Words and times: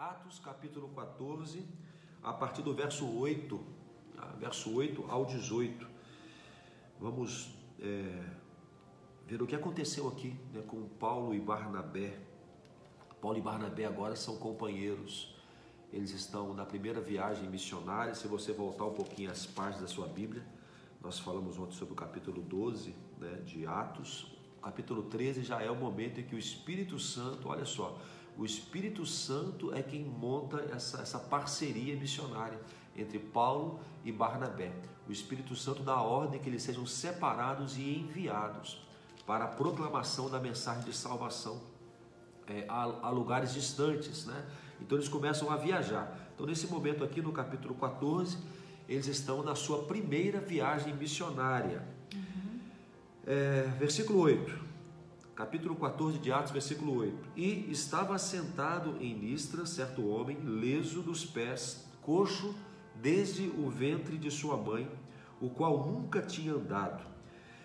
Atos 0.00 0.38
capítulo 0.38 0.88
14, 0.96 1.62
a 2.22 2.32
partir 2.32 2.62
do 2.62 2.72
verso 2.72 3.06
8, 3.18 3.60
ah, 4.16 4.34
verso 4.38 4.74
8 4.74 5.04
ao 5.06 5.26
18. 5.26 5.86
Vamos 6.98 7.54
é, 7.78 8.24
ver 9.26 9.42
o 9.42 9.46
que 9.46 9.54
aconteceu 9.54 10.08
aqui 10.08 10.34
né, 10.54 10.62
com 10.66 10.88
Paulo 10.98 11.34
e 11.34 11.38
Barnabé. 11.38 12.18
Paulo 13.20 13.36
e 13.36 13.42
Barnabé 13.42 13.84
agora 13.84 14.16
são 14.16 14.38
companheiros. 14.38 15.36
Eles 15.92 16.12
estão 16.12 16.54
na 16.54 16.64
primeira 16.64 17.02
viagem 17.02 17.46
missionária. 17.50 18.14
Se 18.14 18.26
você 18.26 18.54
voltar 18.54 18.86
um 18.86 18.94
pouquinho 18.94 19.30
às 19.30 19.44
páginas 19.44 19.82
da 19.82 19.86
sua 19.86 20.06
Bíblia, 20.06 20.42
nós 21.02 21.18
falamos 21.18 21.58
ontem 21.58 21.74
sobre 21.74 21.92
o 21.92 21.96
capítulo 21.96 22.40
12 22.40 22.94
né, 23.18 23.34
de 23.44 23.66
Atos. 23.66 24.34
O 24.60 24.62
capítulo 24.62 25.02
13 25.02 25.42
já 25.42 25.60
é 25.60 25.70
o 25.70 25.76
momento 25.76 26.20
em 26.20 26.24
que 26.24 26.34
o 26.34 26.38
Espírito 26.38 26.98
Santo, 26.98 27.50
olha 27.50 27.66
só, 27.66 28.00
o 28.40 28.44
Espírito 28.46 29.04
Santo 29.04 29.70
é 29.74 29.82
quem 29.82 30.02
monta 30.02 30.66
essa, 30.74 31.02
essa 31.02 31.18
parceria 31.18 31.94
missionária 31.94 32.58
entre 32.96 33.18
Paulo 33.18 33.80
e 34.02 34.10
Barnabé. 34.10 34.72
O 35.06 35.12
Espírito 35.12 35.54
Santo 35.54 35.82
dá 35.82 35.92
a 35.92 36.02
ordem 36.02 36.40
que 36.40 36.48
eles 36.48 36.62
sejam 36.62 36.86
separados 36.86 37.76
e 37.76 37.98
enviados 37.98 38.82
para 39.26 39.44
a 39.44 39.48
proclamação 39.48 40.30
da 40.30 40.40
mensagem 40.40 40.84
de 40.84 40.96
salvação 40.96 41.60
é, 42.46 42.64
a, 42.66 42.84
a, 43.08 43.10
lugares 43.10 43.52
distantes, 43.52 44.24
né? 44.24 44.46
Então 44.80 44.96
eles 44.96 45.08
começam 45.08 45.50
a 45.50 45.56
viajar. 45.56 46.30
Então 46.34 46.46
nesse 46.46 46.66
momento 46.66 47.04
aqui 47.04 47.20
no 47.20 47.32
capítulo 47.32 47.74
14, 47.74 48.38
eles 48.88 49.06
estão 49.06 49.42
na 49.42 49.54
sua 49.54 49.82
primeira 49.82 50.40
viagem 50.40 50.94
missionária. 50.94 51.86
Uhum. 52.14 52.60
É, 53.26 53.62
versículo 53.78 54.20
8 54.20 54.69
capítulo 55.40 55.74
14 55.74 56.18
de 56.18 56.30
Atos, 56.30 56.52
versículo 56.52 56.98
8. 56.98 57.30
E 57.34 57.66
estava 57.70 58.18
sentado 58.18 58.98
em 59.00 59.14
Listra 59.14 59.64
certo 59.64 60.06
homem, 60.06 60.36
leso 60.44 61.00
dos 61.00 61.24
pés, 61.24 61.86
coxo 62.02 62.54
desde 62.94 63.48
o 63.48 63.70
ventre 63.70 64.18
de 64.18 64.30
sua 64.30 64.54
mãe, 64.58 64.86
o 65.40 65.48
qual 65.48 65.86
nunca 65.86 66.20
tinha 66.20 66.52
andado. 66.52 67.02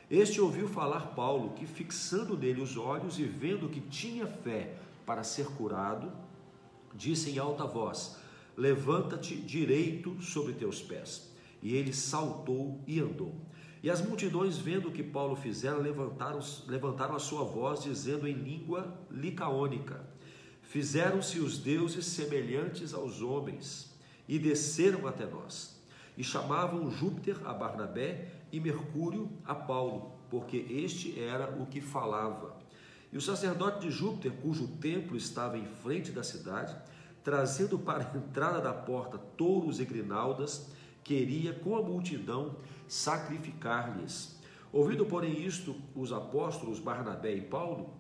Este 0.10 0.40
ouviu 0.40 0.70
falar 0.70 1.08
Paulo, 1.16 1.50
que 1.50 1.68
fixando 1.68 2.38
nele 2.38 2.62
os 2.62 2.78
olhos 2.78 3.20
e 3.20 3.26
vendo 3.26 3.68
que 3.68 3.82
tinha 3.82 4.26
fé 4.26 4.78
para 5.06 5.22
ser 5.26 5.48
curado, 5.48 6.10
disse 6.94 7.32
em 7.32 7.40
alta 7.40 7.66
voz: 7.66 8.16
Levanta-te 8.56 9.36
direito 9.36 10.22
sobre 10.22 10.54
teus 10.54 10.82
pés. 10.82 11.30
E 11.62 11.76
ele 11.76 11.92
saltou 11.92 12.80
e 12.88 13.02
andou. 13.02 13.36
E 13.86 13.90
as 13.92 14.02
multidões, 14.02 14.58
vendo 14.58 14.90
o 14.90 14.92
que 14.92 15.04
Paulo 15.04 15.36
fizera, 15.36 15.78
levantaram, 15.78 16.40
levantaram 16.66 17.16
a 17.16 17.20
sua 17.20 17.44
voz, 17.44 17.84
dizendo 17.84 18.28
em 18.28 18.34
língua 18.34 19.00
licaônica: 19.12 20.04
Fizeram-se 20.64 21.40
os 21.40 21.60
deuses 21.60 22.08
semelhantes 22.08 22.96
aos 22.96 23.22
homens, 23.22 23.96
e 24.28 24.40
desceram 24.40 25.08
até 25.08 25.28
nós. 25.28 25.80
E 26.18 26.24
chamavam 26.24 26.90
Júpiter 26.90 27.38
a 27.46 27.54
Barnabé 27.54 28.32
e 28.52 28.60
Mercúrio 28.60 29.30
a 29.46 29.54
Paulo, 29.54 30.14
porque 30.32 30.58
este 30.68 31.20
era 31.20 31.56
o 31.62 31.68
que 31.68 31.80
falava. 31.80 32.58
E 33.14 33.18
o 33.18 33.22
sacerdote 33.22 33.82
de 33.82 33.92
Júpiter, 33.92 34.32
cujo 34.42 34.68
templo 34.80 35.16
estava 35.16 35.60
em 35.60 35.66
frente 35.84 36.12
da 36.12 36.24
cidade, 36.24 36.76
trazendo 37.24 37.78
para 37.78 38.04
a 38.04 38.18
entrada 38.18 38.60
da 38.60 38.74
porta 38.74 39.20
touros 39.38 39.80
e 39.80 39.86
grinaldas, 39.86 40.72
queria 41.06 41.54
com 41.54 41.78
a 41.78 41.82
multidão 41.82 42.56
sacrificar-lhes. 42.88 44.36
Ouvindo, 44.74 45.06
porém, 45.06 45.46
isto, 45.46 45.76
os 45.96 46.12
apóstolos 46.12 46.80
Barnabé 46.80 47.36
e 47.36 47.42
Paulo 47.42 47.94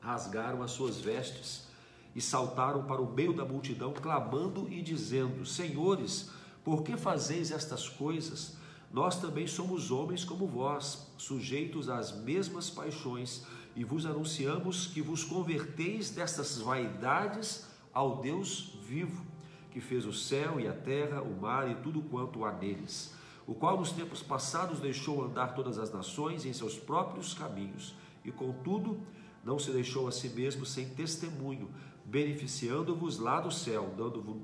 rasgaram 0.00 0.62
as 0.62 0.70
suas 0.70 0.98
vestes 0.98 1.68
e 2.16 2.20
saltaram 2.20 2.84
para 2.84 3.02
o 3.02 3.12
meio 3.12 3.34
da 3.34 3.44
multidão, 3.44 3.92
clamando 3.92 4.66
e 4.68 4.80
dizendo: 4.80 5.44
Senhores, 5.44 6.30
por 6.64 6.82
que 6.82 6.96
fazeis 6.96 7.52
estas 7.52 7.88
coisas? 7.88 8.56
Nós 8.90 9.20
também 9.20 9.46
somos 9.46 9.90
homens 9.90 10.24
como 10.24 10.46
vós, 10.46 11.06
sujeitos 11.18 11.90
às 11.90 12.10
mesmas 12.10 12.70
paixões, 12.70 13.44
e 13.76 13.84
vos 13.84 14.06
anunciamos 14.06 14.86
que 14.86 15.02
vos 15.02 15.22
converteis 15.22 16.10
destas 16.10 16.58
vaidades 16.58 17.66
ao 17.92 18.22
Deus 18.22 18.72
vivo, 18.82 19.24
que 19.70 19.80
fez 19.80 20.06
o 20.06 20.12
céu 20.12 20.58
e 20.58 20.66
a 20.66 20.72
terra, 20.72 21.22
o 21.22 21.40
mar 21.40 21.70
e 21.70 21.74
tudo 21.76 22.02
quanto 22.02 22.44
há 22.44 22.52
neles 22.52 23.16
o 23.48 23.54
qual 23.54 23.78
nos 23.78 23.92
tempos 23.92 24.22
passados 24.22 24.78
deixou 24.78 25.24
andar 25.24 25.54
todas 25.54 25.78
as 25.78 25.90
nações 25.90 26.44
em 26.44 26.52
seus 26.52 26.76
próprios 26.78 27.32
caminhos, 27.32 27.94
e 28.22 28.30
contudo 28.30 29.00
não 29.42 29.58
se 29.58 29.70
deixou 29.70 30.06
a 30.06 30.12
si 30.12 30.28
mesmo 30.28 30.66
sem 30.66 30.90
testemunho, 30.90 31.70
beneficiando-vos 32.04 33.18
lá 33.18 33.40
do 33.40 33.50
céu, 33.50 33.94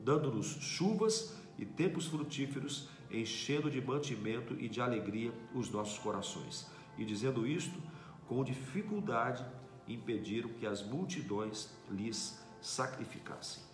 dando-nos 0.03 0.47
chuvas 0.47 1.37
e 1.59 1.67
tempos 1.67 2.07
frutíferos, 2.07 2.89
enchendo 3.11 3.71
de 3.71 3.79
mantimento 3.79 4.55
e 4.59 4.71
de 4.71 4.81
alegria 4.81 5.35
os 5.55 5.71
nossos 5.71 5.99
corações. 5.99 6.67
E 6.97 7.05
dizendo 7.05 7.47
isto, 7.47 7.79
com 8.27 8.43
dificuldade 8.43 9.45
impediram 9.87 10.49
que 10.49 10.67
as 10.67 10.83
multidões 10.83 11.69
lhes 11.91 12.43
sacrificassem. 12.59 13.74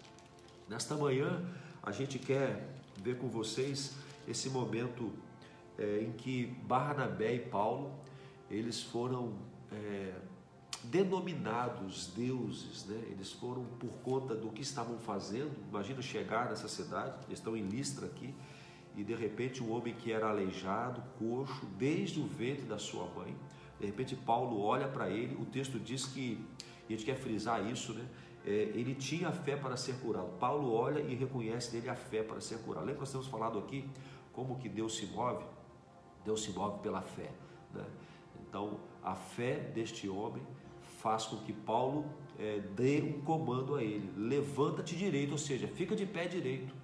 Nesta 0.71 0.95
manhã, 0.95 1.45
a 1.83 1.91
gente 1.91 2.17
quer 2.17 2.65
ver 3.03 3.19
com 3.19 3.27
vocês 3.27 3.97
esse 4.29 4.49
momento 4.49 5.13
é, 5.77 6.01
em 6.01 6.13
que 6.13 6.47
Barnabé 6.63 7.35
e 7.35 7.39
Paulo 7.41 7.91
eles 8.49 8.81
foram 8.81 9.35
é, 9.73 10.15
denominados 10.85 12.13
deuses, 12.15 12.85
né? 12.85 13.03
eles 13.11 13.33
foram 13.33 13.65
por 13.81 13.91
conta 14.05 14.37
do 14.37 14.49
que 14.51 14.63
estavam 14.63 14.97
fazendo. 15.01 15.51
Imagina 15.69 16.01
chegar 16.01 16.49
nessa 16.49 16.69
cidade, 16.69 17.17
eles 17.27 17.41
estão 17.41 17.57
em 17.57 17.67
Listra 17.67 18.07
aqui, 18.07 18.33
e 18.97 19.03
de 19.03 19.15
repente 19.17 19.65
um 19.65 19.73
homem 19.73 19.93
que 19.93 20.13
era 20.13 20.29
aleijado, 20.29 21.03
coxo, 21.19 21.67
desde 21.77 22.21
o 22.21 22.27
ventre 22.29 22.67
da 22.67 22.79
sua 22.79 23.07
mãe, 23.07 23.37
de 23.81 23.87
repente 23.87 24.15
Paulo 24.15 24.61
olha 24.61 24.87
para 24.87 25.11
ele, 25.11 25.35
o 25.35 25.45
texto 25.47 25.81
diz 25.81 26.07
que, 26.07 26.41
e 26.89 26.95
a 26.95 26.97
gente 26.97 27.05
quer 27.05 27.17
frisar 27.17 27.69
isso, 27.69 27.93
né? 27.93 28.07
É, 28.45 28.51
ele 28.51 28.95
tinha 28.95 29.31
fé 29.33 29.57
para 29.57 29.77
ser 29.77 29.95
curado. 30.01 30.29
Paulo 30.39 30.73
olha 30.73 31.01
e 31.01 31.15
reconhece 31.15 31.75
nele 31.75 31.91
a 31.91 31.95
fé 31.95 32.23
para 32.23 32.41
ser 32.41 32.59
curado. 32.59 32.87
Lembra 32.87 32.95
que 32.95 33.01
nós 33.01 33.13
temos 33.13 33.27
falado 33.27 33.59
aqui 33.59 33.89
como 34.33 34.57
que 34.57 34.69
Deus 34.69 34.97
se 34.97 35.07
move? 35.07 35.45
Deus 36.25 36.43
se 36.43 36.51
move 36.53 36.81
pela 36.81 37.03
fé. 37.03 37.31
Né? 37.75 37.85
Então, 38.41 38.81
a 39.03 39.15
fé 39.15 39.57
deste 39.57 40.09
homem 40.09 40.43
faz 41.01 41.27
com 41.27 41.37
que 41.39 41.53
Paulo 41.53 42.05
é, 42.39 42.61
dê 42.61 43.03
um 43.03 43.21
comando 43.21 43.75
a 43.75 43.83
ele: 43.83 44.11
levanta-te 44.17 44.97
direito, 44.97 45.33
ou 45.33 45.39
seja, 45.39 45.69
fica 45.69 45.95
de 45.95 46.07
pé 46.07 46.27
direito. 46.27 46.75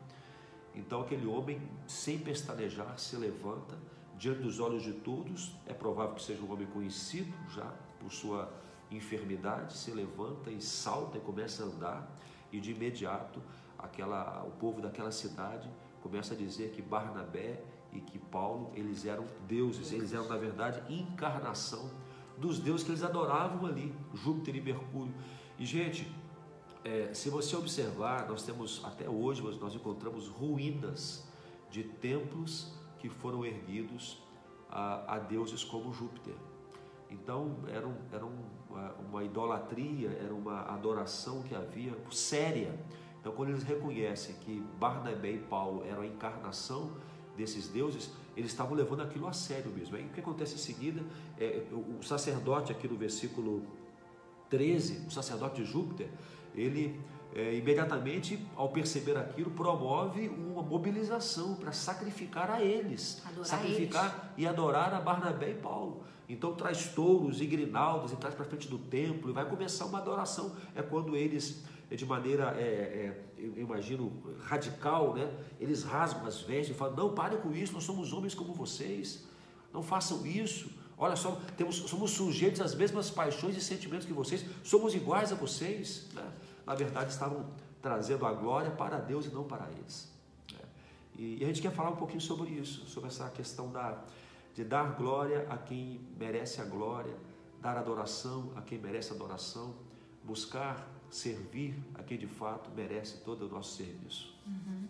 Então, 0.75 1.01
aquele 1.01 1.27
homem, 1.27 1.61
sem 1.87 2.19
pestanejar, 2.19 2.99
se 2.99 3.17
levanta 3.17 3.79
diante 4.19 4.43
dos 4.43 4.61
olhos 4.61 4.83
de 4.83 4.93
todos. 4.93 5.57
É 5.67 5.73
provável 5.73 6.15
que 6.15 6.23
seja 6.23 6.43
um 6.43 6.53
homem 6.53 6.67
conhecido 6.67 7.33
já 7.55 7.73
por 7.99 8.13
sua 8.13 8.53
enfermidade. 8.91 9.77
Se 9.77 9.91
levanta 9.91 10.51
e 10.51 10.61
salta 10.61 11.19
e 11.19 11.21
começa 11.21 11.63
a 11.63 11.67
andar, 11.67 12.17
e 12.53 12.61
de 12.61 12.73
imediato 12.73 13.41
aquela, 13.79 14.45
o 14.45 14.51
povo 14.53 14.81
daquela 14.81 15.11
cidade 15.11 15.69
começa 16.03 16.35
a 16.35 16.37
dizer 16.37 16.71
que 16.71 16.81
Barnabé 16.81 17.63
e 17.93 18.01
que 18.01 18.19
Paulo, 18.19 18.71
eles 18.75 19.05
eram 19.05 19.27
deuses, 19.47 19.93
eles 19.93 20.13
eram 20.13 20.29
na 20.29 20.37
verdade 20.37 20.83
encarnação 20.93 21.91
dos 22.37 22.59
deuses 22.59 22.85
que 22.85 22.91
eles 22.91 23.03
adoravam 23.03 23.67
ali, 23.67 23.95
Júpiter 24.15 24.57
e 24.57 24.61
Mercúrio. 24.61 25.15
E 25.59 25.65
gente, 25.65 26.11
é, 26.85 27.13
se 27.15 27.31
você 27.31 27.57
observar, 27.57 28.29
nós 28.29 28.43
temos 28.43 28.85
até 28.85 29.09
hoje 29.09 29.43
nós 29.59 29.75
encontramos 29.75 30.29
ruínas 30.29 31.27
de 31.71 31.83
templos 31.83 32.73
que 32.99 33.09
foram 33.09 33.45
erguidos 33.45 34.23
a, 34.71 35.17
a 35.17 35.19
deuses 35.19 35.65
como 35.65 35.93
Júpiter. 35.93 36.35
Então 37.11 37.57
era, 37.69 37.87
um, 37.87 37.97
era 38.13 38.25
uma, 39.09 39.25
idolatria, 39.25 40.11
era 40.23 40.35
uma 40.35 40.63
adoração 40.73 41.43
que 41.43 41.55
havia 41.55 41.93
séria 42.11 42.75
então, 43.27 43.35
quando 43.35 43.49
eles 43.49 43.65
reconhecem 43.65 44.37
que 44.37 44.63
Barnabé 44.79 45.33
e 45.33 45.39
Paulo 45.39 45.85
eram 45.85 46.03
a 46.03 46.07
encarnação 46.07 46.93
desses 47.37 47.67
deuses, 47.67 48.09
eles 48.37 48.53
estavam 48.53 48.77
levando 48.77 49.03
aquilo 49.03 49.27
a 49.27 49.33
sério 49.33 49.69
mesmo. 49.73 49.97
Aí 49.97 50.05
o 50.05 50.11
que 50.11 50.21
acontece 50.21 50.55
em 50.55 50.59
seguida? 50.59 51.03
É, 51.37 51.65
o 51.73 52.01
sacerdote, 52.05 52.71
aqui 52.71 52.87
no 52.87 52.97
versículo 52.97 53.67
13, 54.49 55.09
o 55.09 55.11
sacerdote 55.11 55.61
de 55.61 55.65
Júpiter, 55.65 56.09
ele 56.55 57.01
é, 57.35 57.53
imediatamente, 57.57 58.47
ao 58.55 58.69
perceber 58.69 59.17
aquilo, 59.17 59.51
promove 59.51 60.29
uma 60.29 60.63
mobilização 60.63 61.57
para 61.57 61.73
sacrificar 61.73 62.49
a 62.49 62.63
eles, 62.63 63.21
adorar 63.27 63.45
sacrificar 63.45 64.05
eles. 64.05 64.35
e 64.39 64.47
adorar 64.47 64.95
a 64.95 65.01
Barnabé 65.01 65.51
e 65.51 65.55
Paulo. 65.55 66.05
Então 66.29 66.55
traz 66.55 66.89
touros 66.89 67.41
e 67.41 67.47
grinaldas 67.47 68.13
e 68.13 68.17
traz 68.17 68.35
para 68.35 68.45
frente 68.45 68.69
do 68.69 68.79
templo 68.79 69.31
e 69.31 69.33
vai 69.33 69.49
começar 69.49 69.87
uma 69.87 69.99
adoração. 69.99 70.55
É 70.75 70.83
quando 70.83 71.17
eles 71.17 71.65
de 71.95 72.05
maneira, 72.05 72.57
é, 72.59 72.63
é, 72.63 73.25
eu 73.39 73.59
imagino, 73.59 74.13
radical, 74.41 75.15
né? 75.15 75.31
eles 75.61 75.85
rasgam 75.85 76.27
as 76.27 76.41
vestes 76.41 76.75
e 76.75 76.79
falam: 76.79 76.97
não, 76.97 77.15
parem 77.15 77.39
com 77.39 77.53
isso, 77.53 77.73
nós 77.73 77.85
somos 77.85 78.13
homens 78.13 78.35
como 78.35 78.53
vocês, 78.53 79.25
não 79.73 79.83
façam 79.83 80.27
isso. 80.27 80.69
Olha 80.99 81.15
só, 81.15 81.39
temos, 81.57 81.77
somos 81.77 82.13
sujeitos 82.13 82.61
às 82.61 82.75
mesmas 82.75 83.11
paixões 83.11 83.57
e 83.57 83.61
sentimentos 83.61 84.07
que 84.07 84.15
vocês, 84.15 84.45
somos 84.65 84.95
iguais 84.95 85.31
a 85.31 85.35
vocês. 85.37 86.07
Né? 86.15 86.33
Na 86.67 86.75
verdade, 86.75 87.13
estavam 87.13 87.47
trazendo 87.83 88.25
a 88.27 88.33
glória 88.33 88.71
para 88.71 88.99
Deus 88.99 89.27
e 89.27 89.29
não 89.29 89.45
para 89.45 89.69
eles. 89.71 90.11
Né? 90.53 90.59
E, 91.19 91.45
a 91.45 91.47
gente 91.47 91.61
quer 91.61 91.71
falar 91.71 91.91
um 91.91 91.97
pouquinho 91.97 92.21
sobre 92.21 92.49
isso, 92.49 92.87
sobre 92.87 93.11
essa 93.11 93.29
questão 93.29 93.71
da, 93.71 94.03
de 94.57 94.65
dar 94.65 94.97
glória 94.97 95.47
a 95.51 95.59
quem 95.59 96.01
merece 96.17 96.63
a 96.63 96.65
glória, 96.65 97.15
dar 97.61 97.77
adoração 97.77 98.51
a 98.57 98.63
quem 98.63 98.79
merece 98.79 99.13
adoração, 99.13 99.75
buscar 100.25 100.89
servir 101.11 101.79
a 101.95 102.03
quem 102.03 102.17
de 102.17 102.27
fato 102.27 102.71
merece 102.75 103.19
todo 103.19 103.45
o 103.45 103.49
nosso 103.51 103.77
serviço. 103.77 104.35
Uhum. 104.47 104.89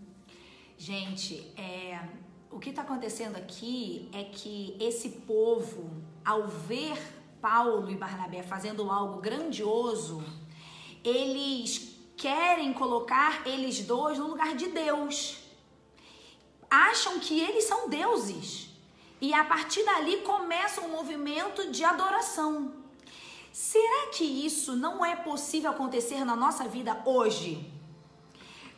Gente, 0.78 1.52
é, 1.56 2.00
o 2.48 2.60
que 2.60 2.70
está 2.70 2.82
acontecendo 2.82 3.34
aqui 3.34 4.08
é 4.12 4.22
que 4.22 4.76
esse 4.78 5.08
povo, 5.26 5.90
ao 6.24 6.46
ver 6.46 6.96
Paulo 7.40 7.90
e 7.90 7.96
Barnabé 7.96 8.44
fazendo 8.44 8.88
algo 8.88 9.20
grandioso, 9.20 10.22
eles 11.02 11.98
querem 12.16 12.72
colocar 12.72 13.44
eles 13.44 13.84
dois 13.84 14.16
no 14.16 14.28
lugar 14.28 14.54
de 14.54 14.68
Deus. 14.68 15.42
Acham 16.70 17.18
que 17.18 17.40
eles 17.40 17.64
são 17.64 17.88
deuses. 17.88 18.75
E 19.20 19.32
a 19.32 19.44
partir 19.44 19.82
dali 19.84 20.18
começa 20.18 20.80
um 20.82 20.90
movimento 20.90 21.70
de 21.70 21.82
adoração. 21.84 22.72
Será 23.50 24.10
que 24.12 24.24
isso 24.24 24.76
não 24.76 25.04
é 25.04 25.16
possível 25.16 25.70
acontecer 25.70 26.24
na 26.24 26.36
nossa 26.36 26.68
vida 26.68 27.00
hoje? 27.06 27.72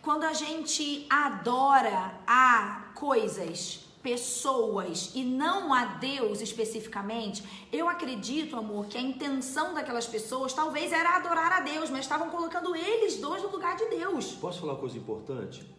Quando 0.00 0.22
a 0.22 0.32
gente 0.32 1.04
adora 1.10 2.14
a 2.24 2.92
coisas, 2.94 3.80
pessoas 4.00 5.10
e 5.14 5.24
não 5.24 5.74
a 5.74 5.84
Deus 5.84 6.40
especificamente, 6.40 7.42
eu 7.72 7.88
acredito, 7.88 8.56
amor, 8.56 8.86
que 8.86 8.96
a 8.96 9.00
intenção 9.00 9.74
daquelas 9.74 10.06
pessoas 10.06 10.52
talvez 10.52 10.92
era 10.92 11.16
adorar 11.16 11.52
a 11.52 11.60
Deus, 11.60 11.90
mas 11.90 12.00
estavam 12.02 12.30
colocando 12.30 12.76
eles 12.76 13.16
dois 13.16 13.42
no 13.42 13.50
lugar 13.50 13.76
de 13.76 13.86
Deus. 13.86 14.32
Posso 14.34 14.60
falar 14.60 14.74
uma 14.74 14.78
coisa 14.78 14.96
importante? 14.96 15.77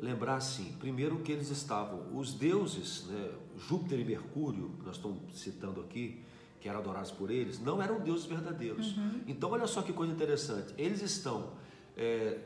Lembrar 0.00 0.36
assim, 0.36 0.76
primeiro 0.78 1.18
que 1.18 1.32
eles 1.32 1.50
estavam, 1.50 2.16
os 2.16 2.32
deuses, 2.32 3.06
né, 3.06 3.30
Júpiter 3.56 3.98
e 3.98 4.04
Mercúrio, 4.04 4.70
nós 4.84 4.96
estamos 4.96 5.18
citando 5.34 5.80
aqui, 5.80 6.22
que 6.60 6.68
eram 6.68 6.80
adorados 6.80 7.10
por 7.10 7.30
eles, 7.30 7.60
não 7.60 7.82
eram 7.82 8.00
deuses 8.00 8.26
verdadeiros. 8.26 8.96
Uhum. 8.96 9.20
Então, 9.26 9.50
olha 9.50 9.66
só 9.66 9.82
que 9.82 9.92
coisa 9.92 10.12
interessante, 10.12 10.72
eles 10.78 11.02
estão 11.02 11.52
é, 11.96 12.38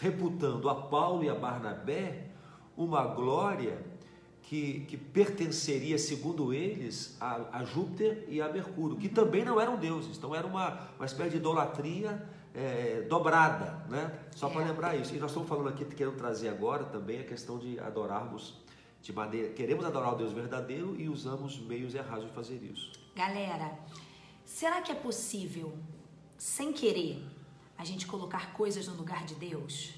reputando 0.00 0.68
a 0.68 0.74
Paulo 0.74 1.22
e 1.22 1.28
a 1.28 1.34
Barnabé 1.34 2.30
uma 2.76 3.04
glória 3.06 3.78
que, 4.42 4.80
que 4.86 4.96
pertenceria, 4.96 5.98
segundo 5.98 6.54
eles, 6.54 7.16
a, 7.20 7.58
a, 7.58 7.64
Júpiter 7.64 8.24
e 8.28 8.40
a 8.40 8.48
Mercúrio, 8.48 8.96
que 8.96 9.08
também 9.08 9.44
não 9.44 9.60
eram 9.60 9.76
deuses. 9.76 10.16
Então 10.16 10.34
era 10.34 10.46
uma, 10.46 10.88
uma 10.96 11.04
espécie 11.04 11.30
de 11.30 11.36
idolatria 11.38 12.24
é, 12.56 13.02
dobrada, 13.02 13.84
né? 13.88 14.18
Só 14.34 14.48
para 14.48 14.62
é. 14.62 14.64
lembrar 14.68 14.96
isso. 14.96 15.14
E 15.14 15.18
nós 15.18 15.30
estamos 15.30 15.48
falando 15.48 15.68
aqui, 15.68 15.84
querendo 15.84 16.16
trazer 16.16 16.48
agora 16.48 16.84
também 16.84 17.20
a 17.20 17.24
questão 17.24 17.58
de 17.58 17.78
adorarmos 17.78 18.54
de 19.02 19.12
maneira. 19.12 19.52
Queremos 19.52 19.84
adorar 19.84 20.14
o 20.14 20.16
Deus 20.16 20.32
verdadeiro 20.32 20.96
e 20.98 21.08
usamos 21.08 21.58
meios 21.60 21.94
errados 21.94 22.24
de 22.24 22.32
fazer 22.32 22.56
isso. 22.62 22.92
Galera, 23.14 23.78
será 24.44 24.80
que 24.80 24.90
é 24.90 24.94
possível, 24.94 25.76
sem 26.38 26.72
querer, 26.72 27.22
a 27.76 27.84
gente 27.84 28.06
colocar 28.06 28.54
coisas 28.54 28.88
no 28.88 28.94
lugar 28.94 29.26
de 29.26 29.34
Deus? 29.34 29.94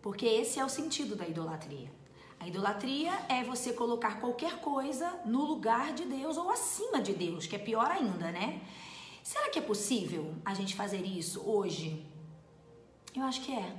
Porque 0.00 0.24
esse 0.24 0.60
é 0.60 0.64
o 0.64 0.68
sentido 0.68 1.16
da 1.16 1.26
idolatria. 1.26 1.90
A 2.38 2.48
idolatria 2.48 3.12
é 3.28 3.44
você 3.44 3.72
colocar 3.72 4.18
qualquer 4.18 4.60
coisa 4.60 5.20
no 5.26 5.44
lugar 5.44 5.92
de 5.92 6.04
Deus 6.04 6.38
ou 6.38 6.48
acima 6.50 7.02
de 7.02 7.12
Deus, 7.12 7.46
que 7.46 7.54
é 7.56 7.58
pior 7.58 7.90
ainda, 7.90 8.30
né? 8.30 8.62
Será 9.22 9.48
que 9.50 9.58
é 9.58 9.62
possível 9.62 10.34
a 10.44 10.54
gente 10.54 10.74
fazer 10.74 11.04
isso 11.04 11.42
hoje? 11.48 12.04
Eu 13.14 13.24
acho 13.24 13.42
que 13.42 13.52
é. 13.52 13.76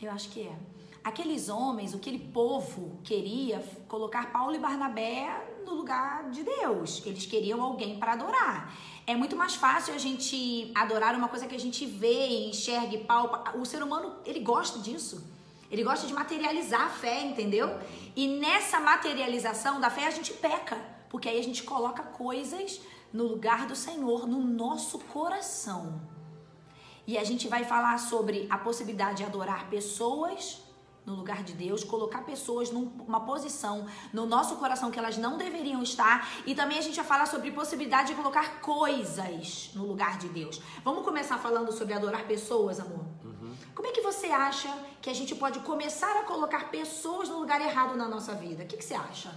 Eu 0.00 0.10
acho 0.12 0.28
que 0.28 0.42
é. 0.42 0.56
Aqueles 1.02 1.48
homens, 1.48 1.94
aquele 1.94 2.18
povo 2.18 2.98
queria 3.02 3.64
colocar 3.88 4.30
Paulo 4.30 4.54
e 4.54 4.58
Barnabé 4.58 5.60
no 5.64 5.74
lugar 5.74 6.30
de 6.30 6.42
Deus. 6.42 7.02
Eles 7.06 7.26
queriam 7.26 7.62
alguém 7.62 7.98
para 7.98 8.12
adorar. 8.12 8.76
É 9.06 9.16
muito 9.16 9.34
mais 9.34 9.54
fácil 9.54 9.94
a 9.94 9.98
gente 9.98 10.70
adorar 10.74 11.14
uma 11.14 11.28
coisa 11.28 11.46
que 11.46 11.54
a 11.54 11.60
gente 11.60 11.86
vê, 11.86 12.48
enxerga 12.48 12.94
e 12.94 13.04
palpa. 13.04 13.56
O 13.56 13.64
ser 13.64 13.82
humano, 13.82 14.16
ele 14.24 14.40
gosta 14.40 14.78
disso. 14.80 15.26
Ele 15.70 15.82
gosta 15.82 16.06
de 16.06 16.12
materializar 16.12 16.82
a 16.82 16.90
fé, 16.90 17.22
entendeu? 17.22 17.78
E 18.14 18.26
nessa 18.26 18.80
materialização 18.80 19.80
da 19.80 19.90
fé 19.90 20.06
a 20.06 20.10
gente 20.10 20.32
peca, 20.32 20.76
porque 21.10 21.28
aí 21.28 21.38
a 21.38 21.42
gente 21.42 21.62
coloca 21.62 22.02
coisas 22.02 22.80
no 23.12 23.24
lugar 23.24 23.66
do 23.66 23.74
Senhor, 23.74 24.26
no 24.26 24.40
nosso 24.40 24.98
coração. 24.98 26.00
E 27.06 27.16
a 27.16 27.24
gente 27.24 27.48
vai 27.48 27.64
falar 27.64 27.98
sobre 27.98 28.46
a 28.50 28.58
possibilidade 28.58 29.18
de 29.18 29.24
adorar 29.24 29.68
pessoas 29.70 30.62
no 31.08 31.14
lugar 31.14 31.42
de 31.42 31.54
Deus, 31.54 31.82
colocar 31.82 32.22
pessoas 32.22 32.70
numa 32.70 33.20
posição 33.20 33.86
no 34.12 34.26
nosso 34.26 34.56
coração 34.56 34.90
que 34.90 34.98
elas 34.98 35.16
não 35.16 35.38
deveriam 35.38 35.82
estar, 35.82 36.28
e 36.44 36.54
também 36.54 36.78
a 36.78 36.82
gente 36.82 36.96
vai 36.96 37.04
falar 37.04 37.26
sobre 37.26 37.50
possibilidade 37.50 38.08
de 38.08 38.14
colocar 38.14 38.60
coisas 38.60 39.70
no 39.74 39.86
lugar 39.86 40.18
de 40.18 40.28
Deus. 40.28 40.60
Vamos 40.84 41.02
começar 41.04 41.38
falando 41.38 41.72
sobre 41.72 41.94
adorar 41.94 42.26
pessoas, 42.26 42.78
amor? 42.78 43.06
Uhum. 43.24 43.54
Como 43.74 43.88
é 43.88 43.92
que 43.92 44.02
você 44.02 44.26
acha 44.26 44.70
que 45.00 45.08
a 45.08 45.14
gente 45.14 45.34
pode 45.34 45.60
começar 45.60 46.14
a 46.20 46.24
colocar 46.24 46.70
pessoas 46.70 47.30
no 47.30 47.38
lugar 47.38 47.60
errado 47.62 47.96
na 47.96 48.06
nossa 48.06 48.34
vida? 48.34 48.64
O 48.64 48.66
que, 48.66 48.76
que 48.76 48.84
você 48.84 48.94
acha? 48.94 49.34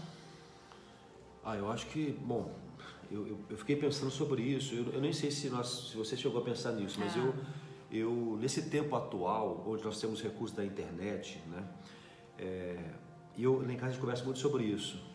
Ah, 1.43 1.55
eu 1.55 1.71
acho 1.71 1.85
que, 1.87 2.11
bom, 2.11 2.51
eu, 3.11 3.27
eu, 3.27 3.37
eu 3.49 3.57
fiquei 3.57 3.75
pensando 3.75 4.11
sobre 4.11 4.41
isso. 4.41 4.73
Eu, 4.73 4.93
eu, 4.93 5.01
nem 5.01 5.13
sei 5.13 5.29
se, 5.29 5.49
nós, 5.49 5.89
se 5.91 5.97
você 5.97 6.15
chegou 6.15 6.41
a 6.41 6.43
pensar 6.43 6.71
nisso, 6.71 6.99
mas 6.99 7.15
é. 7.15 7.19
eu 7.19 7.33
eu 7.91 8.37
nesse 8.39 8.69
tempo 8.69 8.95
atual, 8.95 9.65
onde 9.67 9.83
nós 9.83 9.99
temos 9.99 10.21
recursos 10.23 10.55
da 10.55 10.63
internet, 10.63 11.41
né? 11.47 11.63
É, 12.39 12.77
e 13.35 13.43
eu 13.43 13.61
em 13.69 13.75
casa 13.75 13.87
a 13.87 13.89
gente 13.91 13.99
conversa 13.99 14.23
muito 14.23 14.39
sobre 14.39 14.63
isso. 14.63 15.11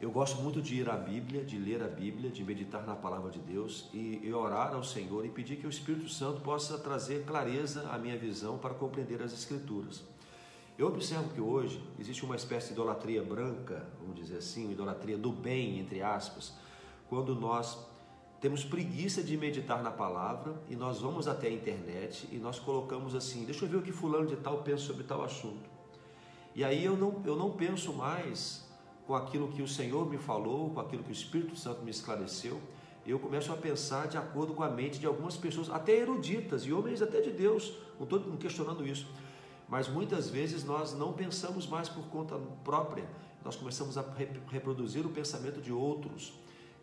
Eu 0.00 0.10
gosto 0.10 0.40
muito 0.40 0.62
de 0.62 0.76
ir 0.76 0.88
à 0.88 0.96
Bíblia, 0.96 1.44
de 1.44 1.58
ler 1.58 1.82
a 1.82 1.88
Bíblia, 1.88 2.30
de 2.30 2.42
meditar 2.42 2.86
na 2.86 2.94
palavra 2.94 3.30
de 3.30 3.38
Deus 3.38 3.90
e, 3.92 4.20
e 4.22 4.32
orar 4.32 4.72
ao 4.72 4.82
Senhor 4.82 5.26
e 5.26 5.28
pedir 5.28 5.56
que 5.56 5.66
o 5.66 5.70
Espírito 5.70 6.08
Santo 6.08 6.40
possa 6.40 6.78
trazer 6.78 7.24
clareza 7.24 7.86
à 7.90 7.98
minha 7.98 8.16
visão 8.16 8.56
para 8.56 8.72
compreender 8.72 9.20
as 9.20 9.32
Escrituras. 9.32 10.02
Eu 10.78 10.86
observo 10.86 11.28
que 11.34 11.40
hoje 11.40 11.82
existe 11.98 12.24
uma 12.24 12.36
espécie 12.36 12.68
de 12.68 12.72
idolatria 12.72 13.22
branca, 13.22 13.86
vamos 14.00 14.16
dizer 14.16 14.38
assim, 14.38 14.70
idolatria 14.70 15.18
do 15.18 15.30
bem, 15.30 15.78
entre 15.80 16.00
aspas, 16.00 16.54
quando 17.10 17.34
nós 17.34 17.76
temos 18.40 18.64
preguiça 18.64 19.22
de 19.22 19.36
meditar 19.36 19.82
na 19.82 19.90
palavra 19.90 20.54
e 20.68 20.76
nós 20.76 21.00
vamos 21.00 21.26
até 21.26 21.48
a 21.48 21.52
internet 21.52 22.26
e 22.30 22.36
nós 22.36 22.58
colocamos 22.60 23.16
assim, 23.16 23.44
deixa 23.44 23.64
eu 23.64 23.68
ver 23.68 23.76
o 23.76 23.82
que 23.82 23.92
fulano 23.92 24.26
de 24.26 24.36
tal 24.36 24.62
pensa 24.62 24.84
sobre 24.84 25.02
tal 25.02 25.22
assunto. 25.22 25.68
E 26.54 26.64
aí 26.64 26.84
eu 26.84 26.96
não, 26.96 27.20
eu 27.26 27.36
não 27.36 27.50
penso 27.50 27.92
mais 27.92 28.64
com 29.06 29.14
aquilo 29.14 29.48
que 29.48 29.60
o 29.60 29.68
Senhor 29.68 30.08
me 30.08 30.16
falou, 30.16 30.70
com 30.70 30.80
aquilo 30.80 31.02
que 31.02 31.10
o 31.10 31.12
Espírito 31.12 31.56
Santo 31.56 31.82
me 31.82 31.90
esclareceu, 31.90 32.60
eu 33.04 33.18
começo 33.18 33.52
a 33.52 33.56
pensar 33.56 34.06
de 34.06 34.16
acordo 34.16 34.54
com 34.54 34.62
a 34.62 34.68
mente 34.68 35.00
de 35.00 35.06
algumas 35.06 35.36
pessoas, 35.36 35.68
até 35.68 35.96
eruditas 35.96 36.62
e 36.62 36.72
homens 36.72 37.02
até 37.02 37.20
de 37.20 37.32
Deus, 37.32 37.76
não 37.98 38.04
estou 38.04 38.20
questionando 38.36 38.86
isso, 38.86 39.06
mas 39.68 39.88
muitas 39.88 40.30
vezes 40.30 40.64
nós 40.64 40.94
não 40.94 41.12
pensamos 41.12 41.66
mais 41.66 41.88
por 41.88 42.04
conta 42.04 42.38
própria, 42.62 43.04
nós 43.44 43.56
começamos 43.56 43.98
a 43.98 44.04
reproduzir 44.48 45.04
o 45.04 45.10
pensamento 45.10 45.60
de 45.60 45.72
outros 45.72 46.32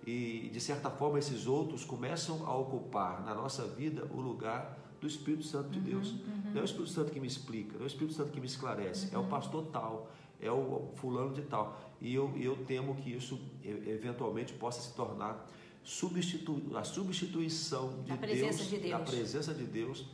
e 0.07 0.49
de 0.53 0.61
certa 0.61 0.89
forma 0.89 1.19
esses 1.19 1.47
outros 1.47 1.83
começam 1.83 2.47
a 2.47 2.55
ocupar 2.55 3.25
na 3.25 3.35
nossa 3.35 3.67
vida 3.67 4.07
o 4.09 4.21
lugar 4.21 4.79
do 5.01 5.05
Espírito 5.05 5.43
Santo 5.43 5.69
de 5.69 5.79
uhum, 5.79 5.83
Deus. 5.83 6.11
Uhum. 6.11 6.51
Não 6.53 6.59
é 6.59 6.61
o 6.61 6.65
Espírito 6.65 6.91
Santo 6.91 7.11
que 7.11 7.19
me 7.19 7.27
explica, 7.27 7.73
não 7.73 7.81
é 7.81 7.83
o 7.83 7.87
Espírito 7.87 8.13
Santo 8.13 8.31
que 8.31 8.39
me 8.39 8.47
esclarece, 8.47 9.07
uhum. 9.07 9.15
é 9.15 9.17
o 9.17 9.21
uhum. 9.23 9.27
pastor 9.27 9.65
tal, 9.65 10.09
é 10.39 10.49
o 10.49 10.89
fulano 10.95 11.33
de 11.33 11.41
tal. 11.41 11.77
E 11.99 12.15
eu, 12.15 12.33
eu 12.37 12.55
temo 12.65 12.95
que 12.95 13.13
isso 13.13 13.37
eventualmente 13.65 14.53
possa 14.53 14.79
se 14.79 14.93
tornar 14.93 15.45
substitu 15.83 16.61
a 16.73 16.85
substituição 16.85 17.89
de, 18.03 18.15
Deus, 18.15 18.69
de 18.69 18.77
Deus, 18.77 18.91
da 18.91 18.99
presença 18.99 19.53
de 19.53 19.65
Deus 19.65 20.05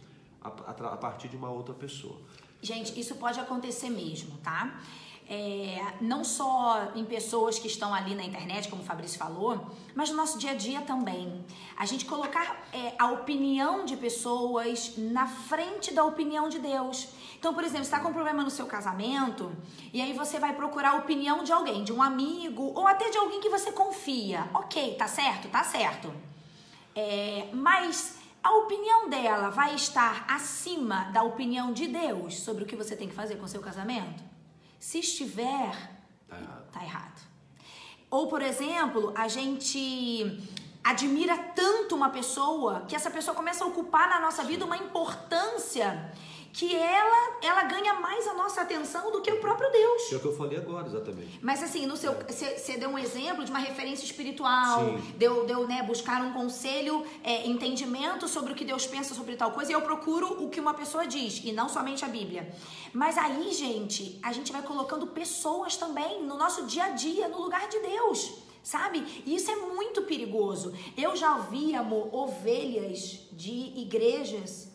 a, 0.42 0.48
a, 0.50 0.94
a 0.94 0.98
partir 0.98 1.28
de 1.28 1.36
uma 1.36 1.52
outra 1.52 1.74
pessoa. 1.74 2.20
Gente, 2.64 3.00
isso 3.00 3.16
pode 3.16 3.40
acontecer 3.40 3.90
mesmo, 3.90 4.38
tá? 4.38 4.82
É, 5.34 5.96
não 6.00 6.24
só 6.24 6.92
em 6.94 7.04
pessoas 7.04 7.58
que 7.58 7.66
estão 7.66 7.92
ali 7.92 8.14
na 8.14 8.24
internet, 8.24 8.70
como 8.70 8.84
o 8.84 8.86
Fabrício 8.86 9.18
falou, 9.18 9.66
mas 9.96 10.12
no 10.12 10.16
nosso 10.16 10.38
dia 10.38 10.52
a 10.52 10.54
dia 10.54 10.82
também. 10.82 11.44
A 11.76 11.88
gente 11.88 12.06
colocar 12.06 12.68
é, 12.72 12.94
a 13.00 13.08
opinião 13.08 13.84
de 13.84 13.98
pessoas 13.98 14.94
na 14.96 15.26
frente 15.26 15.92
da 15.92 16.06
opinião 16.06 16.48
de 16.48 16.60
Deus. 16.60 17.08
Então, 17.40 17.52
por 17.52 17.64
exemplo, 17.64 17.82
está 17.82 18.00
com 18.00 18.10
um 18.10 18.14
problema 18.14 18.44
no 18.44 18.52
seu 18.52 18.68
casamento 18.68 19.52
e 19.92 20.00
aí 20.04 20.14
você 20.14 20.38
vai 20.38 20.54
procurar 20.54 20.92
a 20.92 20.96
opinião 20.98 21.44
de 21.44 21.52
alguém, 21.52 21.84
de 21.84 21.92
um 21.92 22.04
amigo 22.04 22.72
ou 22.76 22.88
até 22.88 23.10
de 23.10 23.18
alguém 23.18 23.42
que 23.42 23.50
você 23.50 23.72
confia. 23.72 24.48
Ok, 24.54 24.94
tá 24.96 25.08
certo? 25.08 25.50
Tá 25.50 25.64
certo. 25.64 26.14
É, 26.96 27.50
mas 27.54 28.18
a 28.44 28.52
opinião 28.58 29.10
dela 29.10 29.50
vai 29.50 29.74
estar 29.74 30.28
acima 30.30 31.06
da 31.06 31.24
opinião 31.24 31.74
de 31.74 31.88
Deus 31.88 32.40
sobre 32.40 32.66
o 32.66 32.68
que 32.68 32.76
você 32.76 32.96
tem 32.96 33.08
que 33.08 33.16
fazer 33.16 33.38
com 33.38 33.46
o 33.46 33.48
seu 33.48 33.62
casamento? 33.62 34.33
Se 34.84 35.00
estiver, 35.00 35.72
tá 36.28 36.38
errado. 36.38 36.72
Tá 36.74 36.84
errado. 36.84 37.22
Ou, 38.12 38.28
por 38.28 38.42
exemplo, 38.42 39.14
a 39.16 39.30
gente 39.30 40.46
admira 40.84 41.38
tanto 41.56 41.96
uma 41.96 42.10
pessoa 42.10 42.82
que 42.82 42.94
essa 42.94 43.10
pessoa 43.10 43.34
começa 43.34 43.64
a 43.64 43.68
ocupar 43.68 44.10
na 44.10 44.20
nossa 44.20 44.44
vida 44.44 44.66
uma 44.66 44.76
importância 44.76 46.14
que 46.54 46.76
ela, 46.76 47.40
ela 47.42 47.64
ganha 47.64 47.96
mais 47.96 48.28
a 48.28 48.36
nossa 48.36 48.62
atenção 48.62 49.12
do 49.12 49.22
que 49.22 49.32
o 49.32 49.40
próprio 49.42 49.72
Deus. 49.72 50.14
É 50.14 50.16
o 50.18 50.20
que 50.20 50.28
eu 50.28 50.38
falei 50.38 50.60
agora, 50.60 50.86
exatamente. 50.86 51.40
Mas 51.42 51.64
assim, 51.64 51.88
no 51.88 51.98
seu, 51.98 52.14
você 52.14 52.78
deu 52.78 52.90
um 52.90 53.00
exemplo 53.00 53.44
de 53.44 53.50
uma 53.50 53.60
referência 53.60 54.06
espiritual, 54.06 54.86
Sim. 54.86 55.14
deu, 55.18 55.46
deu 55.48 55.68
né, 55.68 55.82
buscar 55.82 56.22
um 56.22 56.32
conselho, 56.32 57.04
é, 57.24 57.48
entendimento 57.48 58.28
sobre 58.28 58.54
o 58.54 58.56
que 58.56 58.64
Deus 58.64 58.86
pensa 58.86 59.16
sobre 59.16 59.36
tal 59.36 59.52
coisa, 59.52 59.72
e 59.72 59.74
eu 59.74 59.82
procuro 59.82 60.44
o 60.44 60.50
que 60.50 60.60
uma 60.60 60.76
pessoa 60.76 61.08
diz, 61.08 61.42
e 61.44 61.52
não 61.52 61.68
somente 61.68 62.06
a 62.06 62.08
Bíblia. 62.08 62.54
Mas 62.94 63.18
aí, 63.18 63.52
gente, 63.52 64.20
a 64.22 64.32
gente 64.32 64.52
vai 64.52 64.62
colocando 64.62 65.08
pessoas 65.08 65.76
também 65.76 66.24
no 66.24 66.38
nosso 66.38 66.68
dia 66.68 66.84
a 66.84 66.90
dia, 66.90 67.28
no 67.30 67.42
lugar 67.42 67.68
de 67.68 67.80
Deus 67.80 68.44
sabe? 68.64 69.24
E 69.26 69.36
isso 69.36 69.52
é 69.52 69.58
muito 69.58 70.04
perigoso. 70.04 70.74
Eu 70.96 71.18
já 71.18 71.38
vi, 71.38 71.76
amor, 71.76 72.08
ovelhas 72.16 73.28
de 73.34 73.74
igrejas 73.76 74.72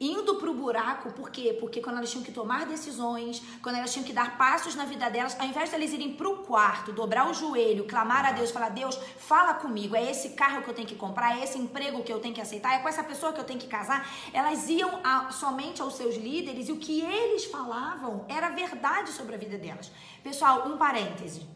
indo 0.00 0.36
pro 0.36 0.52
buraco, 0.52 1.12
por 1.12 1.30
quê? 1.30 1.56
Porque 1.60 1.80
quando 1.80 1.98
elas 1.98 2.10
tinham 2.10 2.24
que 2.24 2.32
tomar 2.32 2.66
decisões, 2.66 3.40
quando 3.62 3.76
elas 3.76 3.92
tinham 3.92 4.04
que 4.04 4.12
dar 4.12 4.36
passos 4.36 4.74
na 4.74 4.84
vida 4.84 5.08
delas, 5.08 5.38
ao 5.38 5.46
invés 5.46 5.70
de 5.70 5.76
elas 5.76 5.92
irem 5.92 6.14
pro 6.14 6.38
quarto, 6.38 6.92
dobrar 6.92 7.30
o 7.30 7.34
joelho, 7.34 7.84
clamar 7.84 8.24
a 8.26 8.32
Deus, 8.32 8.50
falar: 8.50 8.70
Deus, 8.70 8.96
fala 9.18 9.54
comigo, 9.54 9.94
é 9.94 10.10
esse 10.10 10.30
carro 10.30 10.62
que 10.62 10.68
eu 10.68 10.74
tenho 10.74 10.88
que 10.88 10.96
comprar, 10.96 11.38
é 11.38 11.44
esse 11.44 11.58
emprego 11.58 12.02
que 12.02 12.12
eu 12.12 12.20
tenho 12.20 12.34
que 12.34 12.40
aceitar, 12.40 12.74
é 12.74 12.78
com 12.80 12.88
essa 12.88 13.04
pessoa 13.04 13.32
que 13.32 13.40
eu 13.40 13.44
tenho 13.44 13.60
que 13.60 13.68
casar. 13.68 14.08
Elas 14.32 14.68
iam 14.68 15.00
a, 15.04 15.30
somente 15.30 15.80
aos 15.80 15.94
seus 15.94 16.16
líderes 16.16 16.68
e 16.68 16.72
o 16.72 16.76
que 16.76 17.00
eles 17.00 17.44
falavam 17.44 18.24
era 18.28 18.48
verdade 18.50 19.10
sobre 19.10 19.34
a 19.34 19.38
vida 19.38 19.56
delas. 19.56 19.90
Pessoal, 20.22 20.68
um 20.68 20.76
parêntese. 20.76 21.53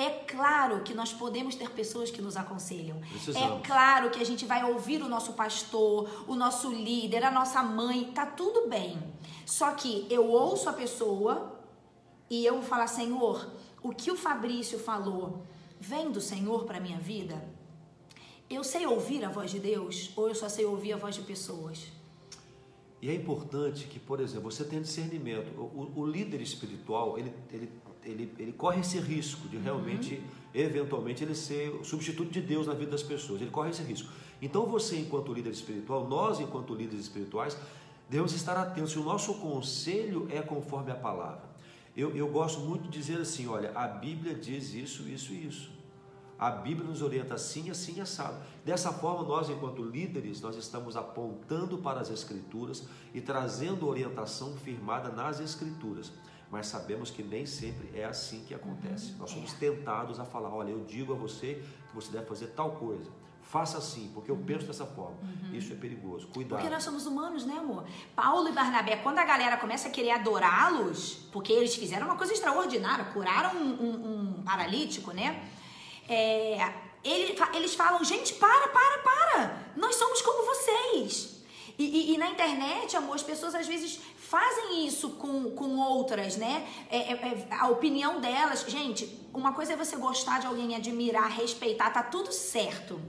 É 0.00 0.10
claro 0.10 0.84
que 0.84 0.94
nós 0.94 1.12
podemos 1.12 1.56
ter 1.56 1.68
pessoas 1.70 2.08
que 2.08 2.22
nos 2.22 2.36
aconselham. 2.36 3.00
Precisamos. 3.00 3.58
É 3.58 3.66
claro 3.66 4.10
que 4.10 4.22
a 4.22 4.24
gente 4.24 4.46
vai 4.46 4.62
ouvir 4.62 5.02
o 5.02 5.08
nosso 5.08 5.32
pastor, 5.32 6.24
o 6.28 6.36
nosso 6.36 6.72
líder, 6.72 7.24
a 7.24 7.32
nossa 7.32 7.64
mãe, 7.64 8.12
tá 8.12 8.24
tudo 8.24 8.68
bem. 8.68 8.96
Só 9.44 9.72
que 9.72 10.06
eu 10.08 10.30
ouço 10.30 10.68
a 10.68 10.72
pessoa 10.72 11.60
e 12.30 12.46
eu 12.46 12.54
vou 12.54 12.62
falar, 12.62 12.86
Senhor, 12.86 13.50
o 13.82 13.90
que 13.90 14.08
o 14.12 14.16
Fabrício 14.16 14.78
falou 14.78 15.42
vem 15.80 16.12
do 16.12 16.20
Senhor 16.20 16.64
para 16.64 16.78
minha 16.78 17.00
vida? 17.00 17.44
Eu 18.48 18.62
sei 18.62 18.86
ouvir 18.86 19.24
a 19.24 19.28
voz 19.28 19.50
de 19.50 19.58
Deus 19.58 20.12
ou 20.14 20.28
eu 20.28 20.34
só 20.34 20.48
sei 20.48 20.64
ouvir 20.64 20.92
a 20.92 20.96
voz 20.96 21.16
de 21.16 21.22
pessoas? 21.22 21.88
E 23.02 23.10
é 23.10 23.14
importante 23.14 23.88
que, 23.88 23.98
por 23.98 24.20
exemplo, 24.20 24.50
você 24.50 24.64
tenha 24.64 24.80
discernimento. 24.80 25.50
O, 25.58 25.92
o, 25.96 26.02
o 26.02 26.06
líder 26.06 26.40
espiritual, 26.40 27.18
ele, 27.18 27.32
ele 27.52 27.68
ele, 28.04 28.32
ele 28.38 28.52
corre 28.52 28.80
esse 28.80 28.98
risco 28.98 29.48
de 29.48 29.56
realmente, 29.56 30.14
uhum. 30.14 30.22
eventualmente, 30.54 31.24
ele 31.24 31.34
ser 31.34 31.70
o 31.70 31.84
substituto 31.84 32.30
de 32.30 32.40
Deus 32.40 32.66
na 32.66 32.74
vida 32.74 32.92
das 32.92 33.02
pessoas. 33.02 33.40
Ele 33.40 33.50
corre 33.50 33.70
esse 33.70 33.82
risco. 33.82 34.10
Então 34.40 34.66
você, 34.66 34.98
enquanto 34.98 35.32
líder 35.32 35.50
espiritual, 35.50 36.06
nós, 36.08 36.40
enquanto 36.40 36.74
líderes 36.74 37.04
espirituais, 37.04 37.56
devemos 38.08 38.32
estar 38.32 38.56
atentos. 38.56 38.92
Se 38.92 38.98
o 38.98 39.04
nosso 39.04 39.34
conselho 39.34 40.28
é 40.30 40.40
conforme 40.40 40.90
a 40.90 40.94
palavra. 40.94 41.48
Eu, 41.96 42.14
eu 42.14 42.28
gosto 42.28 42.60
muito 42.60 42.84
de 42.84 42.98
dizer 42.98 43.20
assim: 43.20 43.48
olha, 43.48 43.72
a 43.74 43.88
Bíblia 43.88 44.34
diz 44.34 44.72
isso, 44.72 45.08
isso 45.08 45.32
e 45.32 45.46
isso. 45.46 45.78
A 46.38 46.52
Bíblia 46.52 46.86
nos 46.88 47.02
orienta 47.02 47.34
assim, 47.34 47.68
assim, 47.68 48.00
assado. 48.00 48.36
Dessa 48.64 48.92
forma, 48.92 49.24
nós, 49.24 49.50
enquanto 49.50 49.82
líderes, 49.82 50.40
nós 50.40 50.54
estamos 50.54 50.96
apontando 50.96 51.78
para 51.78 51.98
as 52.00 52.10
Escrituras 52.10 52.86
e 53.12 53.20
trazendo 53.20 53.88
orientação 53.88 54.56
firmada 54.56 55.08
nas 55.08 55.40
Escrituras 55.40 56.12
mas 56.50 56.66
sabemos 56.66 57.10
que 57.10 57.22
nem 57.22 57.44
sempre 57.44 57.90
é 57.94 58.04
assim 58.04 58.44
que 58.44 58.54
acontece. 58.54 59.12
Uhum, 59.12 59.18
Nós 59.18 59.30
somos 59.30 59.52
é. 59.54 59.56
tentados 59.56 60.18
a 60.18 60.24
falar: 60.24 60.48
olha, 60.54 60.70
eu 60.70 60.84
digo 60.84 61.12
a 61.12 61.16
você 61.16 61.62
que 61.88 61.94
você 61.94 62.10
deve 62.10 62.26
fazer 62.26 62.48
tal 62.48 62.72
coisa. 62.72 63.10
Faça 63.42 63.78
assim, 63.78 64.10
porque 64.12 64.30
eu 64.30 64.34
uhum. 64.34 64.44
penso 64.44 64.66
dessa 64.66 64.84
forma. 64.84 65.16
Uhum. 65.22 65.54
Isso 65.54 65.72
é 65.72 65.76
perigoso. 65.76 66.28
Cuidado. 66.28 66.60
Porque 66.60 66.72
nós 66.72 66.84
somos 66.84 67.06
humanos, 67.06 67.46
né, 67.46 67.54
amor? 67.58 67.86
Paulo 68.14 68.48
e 68.48 68.52
Barnabé, 68.52 68.96
quando 68.96 69.18
a 69.18 69.24
galera 69.24 69.56
começa 69.56 69.88
a 69.88 69.90
querer 69.90 70.10
adorá-los, 70.10 71.26
porque 71.32 71.50
eles 71.52 71.74
fizeram 71.74 72.06
uma 72.06 72.16
coisa 72.16 72.34
extraordinária, 72.34 73.06
curaram 73.06 73.58
um, 73.58 73.82
um, 73.82 74.38
um 74.38 74.42
paralítico, 74.42 75.12
né? 75.12 75.48
É, 76.06 76.74
ele, 77.02 77.38
eles 77.54 77.74
falam, 77.74 78.04
gente, 78.04 78.34
para, 78.34 78.68
para, 78.68 78.98
para! 78.98 79.72
Nós 79.76 79.94
somos 79.94 80.20
como 80.20 80.44
vocês. 80.44 81.38
E, 81.78 81.84
e, 81.84 82.14
e, 82.14 82.18
na 82.18 82.28
internet, 82.28 82.96
amor, 82.96 83.14
as 83.14 83.22
pessoas 83.22 83.54
às 83.54 83.66
vezes 83.66 84.00
fazem 84.28 84.86
isso 84.86 85.10
com, 85.12 85.50
com 85.52 85.78
outras, 85.78 86.36
né? 86.36 86.68
É, 86.90 86.98
é, 86.98 87.12
é, 87.14 87.48
a 87.50 87.68
opinião 87.68 88.20
delas. 88.20 88.60
Gente, 88.68 89.06
uma 89.32 89.54
coisa 89.54 89.72
é 89.72 89.76
você 89.76 89.96
gostar 89.96 90.38
de 90.38 90.46
alguém, 90.46 90.76
admirar, 90.76 91.30
respeitar, 91.30 91.90
tá 91.90 92.02
tudo 92.02 92.30
certo. 92.30 93.00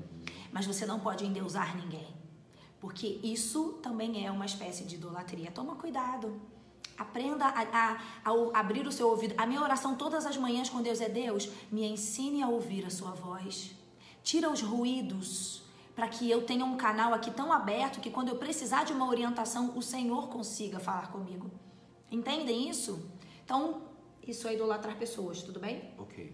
Mas 0.49 0.65
você 0.65 0.85
não 0.85 0.97
pode 0.97 1.25
endeusar 1.25 1.75
ninguém. 1.75 2.07
Porque 2.79 3.19
isso 3.21 3.79
também 3.83 4.25
é 4.25 4.31
uma 4.31 4.45
espécie 4.45 4.85
de 4.85 4.95
idolatria. 4.95 5.51
Toma 5.51 5.75
cuidado. 5.75 6.39
Aprenda 6.97 7.45
a, 7.45 7.63
a, 7.63 7.97
a, 8.23 8.59
abrir 8.59 8.87
o 8.87 8.91
seu 8.91 9.09
ouvido. 9.09 9.35
A 9.37 9.45
minha 9.45 9.61
oração 9.61 9.95
todas 9.95 10.25
as 10.25 10.37
manhãs 10.37 10.69
com 10.69 10.81
Deus 10.81 11.01
é: 11.01 11.09
Deus, 11.09 11.49
me 11.69 11.85
ensine 11.85 12.41
a 12.41 12.47
ouvir 12.47 12.85
a 12.85 12.89
sua 12.89 13.11
voz. 13.11 13.71
Tira 14.23 14.49
os 14.49 14.61
ruídos 14.61 15.63
para 15.99 16.07
que 16.07 16.31
eu 16.31 16.41
tenha 16.43 16.63
um 16.63 16.77
canal 16.77 17.13
aqui 17.13 17.29
tão 17.29 17.51
aberto 17.51 17.99
que 17.99 18.09
quando 18.09 18.29
eu 18.29 18.37
precisar 18.37 18.85
de 18.85 18.93
uma 18.93 19.05
orientação, 19.05 19.77
o 19.77 19.81
Senhor 19.81 20.29
consiga 20.29 20.79
falar 20.79 21.11
comigo. 21.11 21.51
Entendem 22.09 22.69
isso? 22.69 23.05
Então, 23.43 23.81
isso 24.25 24.47
é 24.47 24.53
idolatrar 24.53 24.97
pessoas, 24.97 25.43
tudo 25.43 25.59
bem? 25.59 25.93
Ok. 25.97 26.33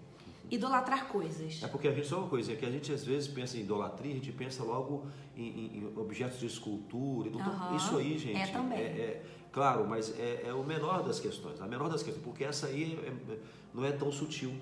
Idolatrar 0.51 1.07
coisas. 1.07 1.63
É 1.63 1.67
porque 1.67 1.87
a 1.87 1.91
gente, 1.91 2.05
só 2.05 2.19
uma 2.19 2.27
coisa, 2.27 2.53
é 2.53 2.55
que 2.55 2.63
a 2.63 2.69
gente 2.69 2.93
às 2.93 3.03
vezes 3.03 3.27
pensa 3.27 3.57
em 3.57 3.61
idolatria, 3.61 4.11
a 4.11 4.15
gente 4.15 4.31
pensa 4.33 4.63
logo 4.63 5.07
em, 5.35 5.47
em, 5.47 5.77
em 5.79 5.97
objetos 5.97 6.39
de 6.39 6.45
escultura. 6.45 7.31
Uhum. 7.31 7.75
Isso 7.75 7.97
aí, 7.97 8.19
gente. 8.19 8.39
É 8.39 8.45
também. 8.45 8.77
É, 8.77 8.83
é, 8.83 9.25
claro, 9.51 9.87
mas 9.87 10.13
é, 10.19 10.43
é, 10.45 10.53
o 10.53 10.63
menor 10.63 11.01
das 11.01 11.19
questões. 11.19 11.59
A 11.59 11.65
menor 11.65 11.89
das 11.89 12.03
questões, 12.03 12.23
porque 12.23 12.43
essa 12.43 12.67
aí 12.67 12.99
é, 13.03 13.39
não 13.73 13.83
é 13.83 13.91
tão 13.91 14.11
sutil. 14.11 14.53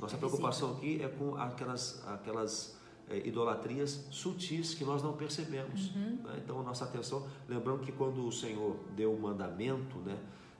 Nossa 0.00 0.16
preocupação 0.16 0.72
aqui 0.72 1.00
é 1.00 1.06
com 1.06 1.36
aquelas, 1.36 2.02
aquelas 2.08 2.74
é, 2.74 2.79
idolatrias 3.18 4.06
sutis 4.10 4.74
que 4.74 4.84
nós 4.84 5.02
não 5.02 5.12
percebemos. 5.12 5.94
Uhum. 5.94 6.18
Né? 6.24 6.40
Então, 6.44 6.60
a 6.60 6.62
nossa 6.62 6.84
atenção, 6.84 7.26
lembrando 7.48 7.80
que 7.80 7.92
quando 7.92 8.26
o 8.26 8.32
Senhor 8.32 8.76
deu 8.94 9.12
o 9.12 9.20
mandamento, 9.20 9.98
né, 9.98 10.18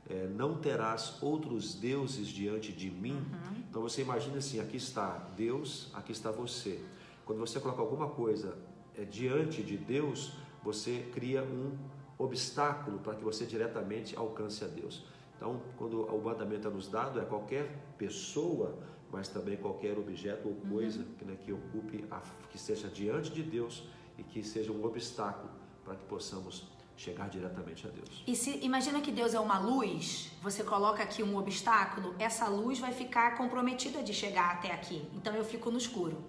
é, 0.08 0.26
não 0.26 0.56
terás 0.56 1.22
outros 1.22 1.74
deuses 1.74 2.28
diante 2.28 2.72
de 2.72 2.90
mim. 2.90 3.12
Uhum. 3.12 3.62
Então, 3.68 3.82
você 3.82 4.02
imagina 4.02 4.38
assim: 4.38 4.58
aqui 4.58 4.76
está 4.76 5.30
Deus, 5.36 5.90
aqui 5.94 6.12
está 6.12 6.30
você. 6.30 6.82
Quando 7.24 7.38
você 7.38 7.60
coloca 7.60 7.80
alguma 7.80 8.08
coisa 8.08 8.58
é, 8.96 9.04
diante 9.04 9.62
de 9.62 9.76
Deus, 9.76 10.32
você 10.64 11.08
cria 11.14 11.42
um 11.42 11.76
obstáculo 12.18 12.98
para 12.98 13.14
que 13.14 13.24
você 13.24 13.46
diretamente 13.46 14.16
alcance 14.16 14.64
a 14.64 14.68
Deus. 14.68 15.04
Então, 15.36 15.62
quando 15.78 16.02
o 16.02 16.22
mandamento 16.22 16.68
é 16.68 16.70
nos 16.70 16.88
dado, 16.88 17.18
é 17.18 17.24
qualquer 17.24 17.94
pessoa 17.96 18.78
mas 19.12 19.28
também 19.28 19.56
qualquer 19.56 19.98
objeto 19.98 20.48
ou 20.48 20.54
coisa 20.70 21.00
uhum. 21.00 21.26
né, 21.26 21.36
que 21.44 21.52
ocupe, 21.52 22.04
a, 22.10 22.20
que 22.48 22.56
esteja 22.56 22.88
diante 22.88 23.30
de 23.30 23.42
Deus 23.42 23.84
e 24.18 24.22
que 24.22 24.42
seja 24.42 24.72
um 24.72 24.84
obstáculo 24.84 25.50
para 25.84 25.94
que 25.96 26.04
possamos 26.04 26.68
chegar 26.96 27.30
diretamente 27.30 27.86
a 27.86 27.90
Deus. 27.90 28.22
E 28.26 28.36
se 28.36 28.58
imagina 28.62 29.00
que 29.00 29.10
Deus 29.10 29.32
é 29.32 29.40
uma 29.40 29.58
luz, 29.58 30.30
você 30.42 30.62
coloca 30.62 31.02
aqui 31.02 31.22
um 31.22 31.36
obstáculo, 31.36 32.14
essa 32.18 32.46
luz 32.46 32.78
vai 32.78 32.92
ficar 32.92 33.36
comprometida 33.38 34.02
de 34.02 34.12
chegar 34.12 34.52
até 34.52 34.70
aqui. 34.70 35.08
Então 35.14 35.34
eu 35.34 35.44
fico 35.44 35.70
no 35.70 35.78
escuro. 35.78 36.22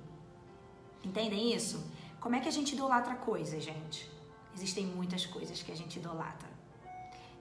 Entendem 1.03 1.53
isso? 1.53 1.85
Como 2.21 2.35
é 2.35 2.39
que 2.39 2.47
a 2.47 2.51
gente 2.51 2.73
idolatra 2.73 3.15
coisas, 3.15 3.61
gente? 3.63 4.09
Existem 4.55 4.85
muitas 4.85 5.25
coisas 5.25 5.61
que 5.61 5.71
a 5.71 5.75
gente 5.75 5.97
idolatra. 5.99 6.49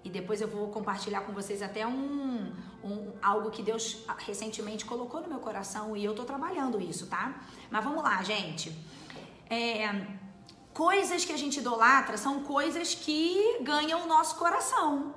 E 0.02 0.09
depois 0.09 0.40
eu 0.40 0.49
vou 0.49 0.69
compartilhar 0.69 1.21
com 1.23 1.33
vocês 1.33 1.61
até 1.61 1.87
um, 1.87 2.52
um, 2.83 3.12
algo 3.21 3.50
que 3.50 3.62
Deus 3.62 3.99
recentemente 4.19 4.85
colocou 4.85 5.21
no 5.21 5.28
meu 5.28 5.38
coração 5.38 5.95
e 5.97 6.02
eu 6.04 6.14
tô 6.14 6.25
trabalhando 6.25 6.80
isso, 6.80 7.07
tá? 7.07 7.35
Mas 7.71 7.85
vamos 7.85 8.02
lá, 8.02 8.23
gente. 8.23 8.75
É, 9.49 10.07
coisas 10.73 11.25
que 11.25 11.33
a 11.33 11.37
gente 11.37 11.59
idolatra 11.59 12.16
são 12.16 12.40
coisas 12.42 12.95
que 12.95 13.59
ganham 13.61 14.04
o 14.04 14.07
nosso 14.07 14.37
coração 14.37 15.14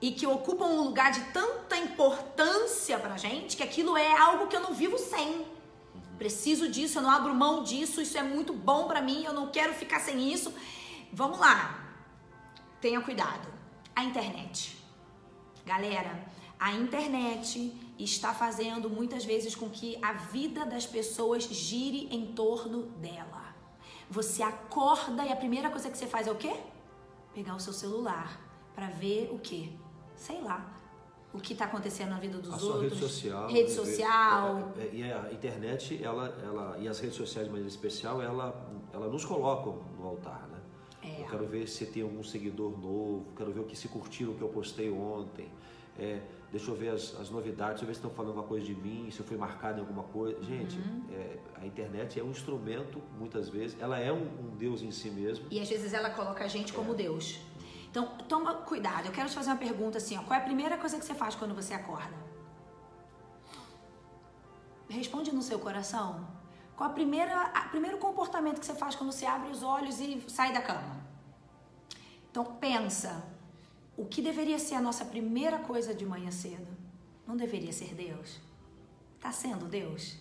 e 0.00 0.12
que 0.12 0.26
ocupam 0.26 0.64
um 0.64 0.82
lugar 0.84 1.12
de 1.12 1.20
tanta 1.32 1.76
importância 1.76 2.98
pra 2.98 3.18
gente 3.18 3.56
que 3.56 3.62
aquilo 3.62 3.98
é 3.98 4.18
algo 4.18 4.46
que 4.46 4.56
eu 4.56 4.60
não 4.60 4.72
vivo 4.72 4.96
sem. 4.96 5.44
Preciso 6.16 6.70
disso, 6.70 6.98
eu 6.98 7.02
não 7.02 7.10
abro 7.10 7.34
mão 7.34 7.62
disso, 7.62 8.00
isso 8.00 8.16
é 8.16 8.22
muito 8.22 8.54
bom 8.54 8.86
para 8.86 9.02
mim, 9.02 9.24
eu 9.24 9.34
não 9.34 9.48
quero 9.48 9.74
ficar 9.74 10.00
sem 10.00 10.32
isso. 10.32 10.54
Vamos 11.12 11.38
lá. 11.38 11.84
Tenha 12.80 13.00
cuidado 13.02 13.55
a 13.96 14.04
internet. 14.04 14.76
Galera, 15.64 16.26
a 16.60 16.72
internet 16.72 17.72
está 17.98 18.34
fazendo 18.34 18.90
muitas 18.90 19.24
vezes 19.24 19.54
com 19.54 19.70
que 19.70 19.98
a 20.02 20.12
vida 20.12 20.66
das 20.66 20.86
pessoas 20.86 21.44
gire 21.44 22.08
em 22.14 22.34
torno 22.34 22.82
dela. 22.98 23.54
Você 24.10 24.42
acorda 24.42 25.24
e 25.24 25.32
a 25.32 25.36
primeira 25.36 25.70
coisa 25.70 25.90
que 25.90 25.96
você 25.96 26.06
faz 26.06 26.26
é 26.26 26.30
o 26.30 26.36
quê? 26.36 26.54
Pegar 27.34 27.56
o 27.56 27.60
seu 27.60 27.72
celular 27.72 28.40
para 28.74 28.88
ver 28.88 29.30
o 29.32 29.38
quê? 29.38 29.70
Sei 30.14 30.40
lá. 30.42 30.74
O 31.32 31.40
que 31.40 31.54
está 31.54 31.64
acontecendo 31.64 32.10
na 32.10 32.18
vida 32.18 32.38
dos 32.38 32.52
a 32.52 32.66
outros. 32.66 32.82
rede 32.82 33.00
social. 33.00 33.48
Rede 33.48 33.70
social. 33.72 34.72
É, 34.78 34.82
é, 34.82 34.90
e 34.94 35.12
a 35.12 35.32
internet, 35.32 36.02
ela, 36.02 36.28
ela, 36.42 36.78
e 36.78 36.88
as 36.88 36.98
redes 37.00 37.16
sociais 37.16 37.46
de 37.46 37.52
maneira 37.52 37.68
especial, 37.68 38.22
ela, 38.22 38.70
ela 38.92 39.08
nos 39.08 39.24
colocam 39.24 39.82
no 39.98 40.06
altar, 40.06 40.48
né? 40.48 40.55
É. 41.06 41.22
Eu 41.22 41.26
quero 41.26 41.46
ver 41.46 41.68
se 41.68 41.86
tem 41.86 42.02
algum 42.02 42.22
seguidor 42.22 42.76
novo, 42.78 43.26
quero 43.36 43.52
ver 43.52 43.60
o 43.60 43.64
que 43.64 43.76
se 43.76 43.88
curtiram 43.88 44.32
o 44.32 44.34
que 44.34 44.42
eu 44.42 44.48
postei 44.48 44.90
ontem. 44.90 45.48
É, 45.98 46.20
deixa 46.52 46.70
eu 46.70 46.74
ver 46.74 46.90
as, 46.90 47.14
as 47.18 47.30
novidades, 47.30 47.80
deixa 47.80 47.84
eu 47.84 47.86
ver 47.86 47.94
se 47.94 47.98
estão 48.00 48.10
falando 48.10 48.30
alguma 48.32 48.46
coisa 48.46 48.66
de 48.66 48.74
mim, 48.74 49.10
se 49.10 49.20
eu 49.20 49.24
fui 49.26 49.36
marcado 49.36 49.78
em 49.78 49.80
alguma 49.80 50.02
coisa. 50.02 50.42
Gente, 50.42 50.76
Uhum. 50.78 51.04
é, 51.10 51.38
a 51.62 51.66
internet 51.66 52.20
é 52.20 52.22
um 52.22 52.30
instrumento, 52.30 53.00
muitas 53.18 53.48
vezes, 53.48 53.76
ela 53.80 53.98
é 53.98 54.12
um, 54.12 54.16
um 54.22 54.56
Deus 54.58 54.82
em 54.82 54.90
si 54.90 55.08
mesmo. 55.10 55.46
E 55.50 55.58
às 55.60 55.68
vezes 55.68 55.94
ela 55.94 56.10
coloca 56.10 56.44
a 56.44 56.48
gente 56.48 56.72
como 56.72 56.94
Deus. 56.94 57.38
Então, 57.90 58.08
toma 58.28 58.52
cuidado. 58.56 59.06
Eu 59.06 59.12
quero 59.12 59.28
te 59.28 59.34
fazer 59.34 59.48
uma 59.50 59.56
pergunta 59.56 59.96
assim, 59.96 60.18
ó. 60.18 60.22
Qual 60.22 60.38
é 60.38 60.42
a 60.42 60.44
primeira 60.44 60.76
coisa 60.76 60.98
que 60.98 61.04
você 61.04 61.14
faz 61.14 61.34
quando 61.34 61.54
você 61.54 61.72
acorda? 61.72 62.14
Responde 64.88 65.34
no 65.34 65.40
seu 65.42 65.58
coração. 65.58 66.26
Qual 66.76 66.90
a 66.90 66.92
primeiro 66.92 67.98
comportamento 67.98 68.60
que 68.60 68.66
você 68.66 68.74
faz 68.74 68.94
quando 68.94 69.10
você 69.10 69.24
abre 69.24 69.50
os 69.50 69.62
olhos 69.62 69.98
e 69.98 70.22
sai 70.28 70.52
da 70.52 70.60
cama? 70.60 71.00
Então, 72.30 72.44
pensa. 72.44 73.24
O 73.96 74.04
que 74.04 74.20
deveria 74.20 74.58
ser 74.58 74.74
a 74.74 74.80
nossa 74.80 75.06
primeira 75.06 75.58
coisa 75.58 75.94
de 75.94 76.04
manhã 76.04 76.30
cedo? 76.30 76.68
Não 77.26 77.34
deveria 77.34 77.72
ser 77.72 77.94
Deus? 77.94 78.38
Tá 79.18 79.32
sendo 79.32 79.64
Deus? 79.64 80.16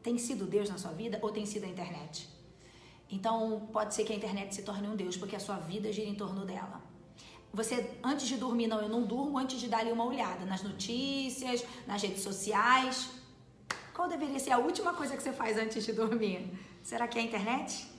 Tem 0.00 0.16
sido 0.16 0.46
Deus 0.46 0.70
na 0.70 0.78
sua 0.78 0.92
vida 0.92 1.18
ou 1.20 1.32
tem 1.32 1.44
sido 1.44 1.64
a 1.64 1.68
internet? 1.68 2.28
Então, 3.10 3.68
pode 3.72 3.92
ser 3.92 4.04
que 4.04 4.12
a 4.12 4.16
internet 4.16 4.54
se 4.54 4.62
torne 4.62 4.86
um 4.86 4.94
Deus, 4.94 5.16
porque 5.16 5.34
a 5.34 5.40
sua 5.40 5.56
vida 5.56 5.92
gira 5.92 6.08
em 6.08 6.14
torno 6.14 6.44
dela. 6.44 6.80
Você, 7.52 7.98
antes 8.04 8.28
de 8.28 8.36
dormir, 8.36 8.68
não, 8.68 8.80
eu 8.80 8.88
não 8.88 9.02
durmo 9.02 9.36
antes 9.36 9.58
de 9.58 9.66
dar 9.66 9.78
ali 9.78 9.90
uma 9.90 10.04
olhada 10.04 10.44
nas 10.44 10.62
notícias, 10.62 11.64
nas 11.88 12.00
redes 12.00 12.22
sociais. 12.22 13.10
Qual 13.98 14.08
deveria 14.08 14.38
ser 14.38 14.52
a 14.52 14.58
última 14.58 14.94
coisa 14.94 15.16
que 15.16 15.22
você 15.24 15.32
faz 15.32 15.58
antes 15.58 15.84
de 15.84 15.92
dormir? 15.92 16.56
Será 16.84 17.08
que 17.08 17.18
é 17.18 17.20
a 17.20 17.24
internet? 17.24 17.90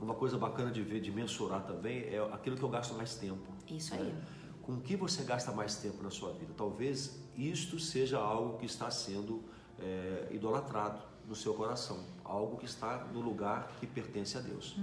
Uma 0.00 0.14
coisa 0.14 0.38
bacana 0.38 0.70
de 0.70 0.80
ver, 0.80 1.02
de 1.02 1.12
mensurar 1.12 1.66
também, 1.66 2.04
é 2.04 2.18
aquilo 2.32 2.56
que 2.56 2.62
eu 2.62 2.68
gasto 2.70 2.94
mais 2.94 3.14
tempo. 3.16 3.46
Isso 3.68 3.92
aí. 3.92 4.16
Com 4.62 4.76
o 4.76 4.80
que 4.80 4.96
você 4.96 5.22
gasta 5.24 5.52
mais 5.52 5.76
tempo 5.76 6.02
na 6.02 6.08
sua 6.08 6.32
vida? 6.32 6.54
Talvez 6.56 7.20
isto 7.36 7.78
seja 7.78 8.18
algo 8.18 8.56
que 8.56 8.64
está 8.64 8.90
sendo 8.90 9.44
é, 9.78 10.28
idolatrado 10.30 11.02
no 11.26 11.36
seu 11.36 11.52
coração. 11.52 12.02
Algo 12.24 12.56
que 12.56 12.64
está 12.64 13.04
no 13.12 13.20
lugar 13.20 13.76
que 13.78 13.86
pertence 13.86 14.38
a 14.38 14.40
Deus. 14.40 14.78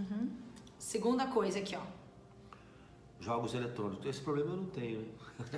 Segunda 0.78 1.26
coisa 1.26 1.58
aqui, 1.58 1.76
ó. 1.76 1.82
Jogos 3.26 3.56
eletrônicos. 3.56 4.06
Esse 4.06 4.22
problema 4.22 4.52
eu 4.52 4.58
não 4.58 4.66
tenho. 4.68 5.00
hein? 5.00 5.12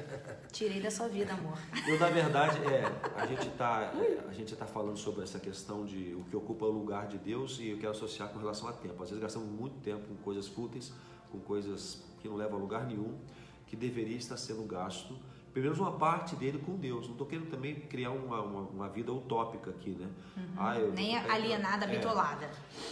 Tirei 0.53 0.79
da 0.79 0.89
sua 0.89 1.09
vida, 1.09 1.33
amor. 1.33 1.57
Eu, 1.85 1.99
na 1.99 2.09
verdade, 2.09 2.59
é, 2.63 2.85
a 3.13 3.25
gente 3.25 3.45
está 3.51 3.91
a 4.25 4.33
gente 4.33 4.55
tá 4.55 4.65
falando 4.65 4.95
sobre 4.95 5.23
essa 5.23 5.37
questão 5.37 5.85
de 5.85 6.15
o 6.15 6.23
que 6.23 6.35
ocupa 6.37 6.65
o 6.65 6.71
lugar 6.71 7.07
de 7.07 7.17
Deus 7.17 7.59
e 7.59 7.71
eu 7.71 7.77
quero 7.77 7.91
associar 7.91 8.29
com 8.29 8.39
relação 8.39 8.69
a 8.69 8.71
tempo. 8.71 9.03
Às 9.03 9.09
vezes 9.09 9.21
gastamos 9.21 9.49
muito 9.49 9.81
tempo 9.81 10.07
com 10.07 10.15
coisas 10.15 10.47
fúteis, 10.47 10.93
com 11.29 11.39
coisas 11.41 12.01
que 12.21 12.29
não 12.29 12.37
levam 12.37 12.57
a 12.57 12.61
lugar 12.61 12.87
nenhum, 12.87 13.17
que 13.65 13.75
deveria 13.75 14.15
estar 14.15 14.37
sendo 14.37 14.63
gasto, 14.63 15.13
pelo 15.57 15.63
menos 15.71 15.79
uma 15.79 15.93
parte 15.93 16.35
dele 16.35 16.59
com 16.63 16.75
Deus. 16.75 17.05
Não 17.05 17.13
estou 17.13 17.25
querendo 17.25 17.49
também 17.49 17.73
criar 17.73 18.11
uma, 18.11 18.41
uma, 18.41 18.61
uma 18.61 18.89
vida 18.89 19.11
utópica 19.11 19.71
aqui, 19.71 19.89
né? 19.91 20.07
Ah, 20.55 20.77
eu- 20.77 20.87
Uhum. 20.89 20.93
Nem 20.93 21.15
eu- 21.15 21.31
alienada, 21.31 21.85
é, 21.85 21.95
bitolada. 21.95 22.47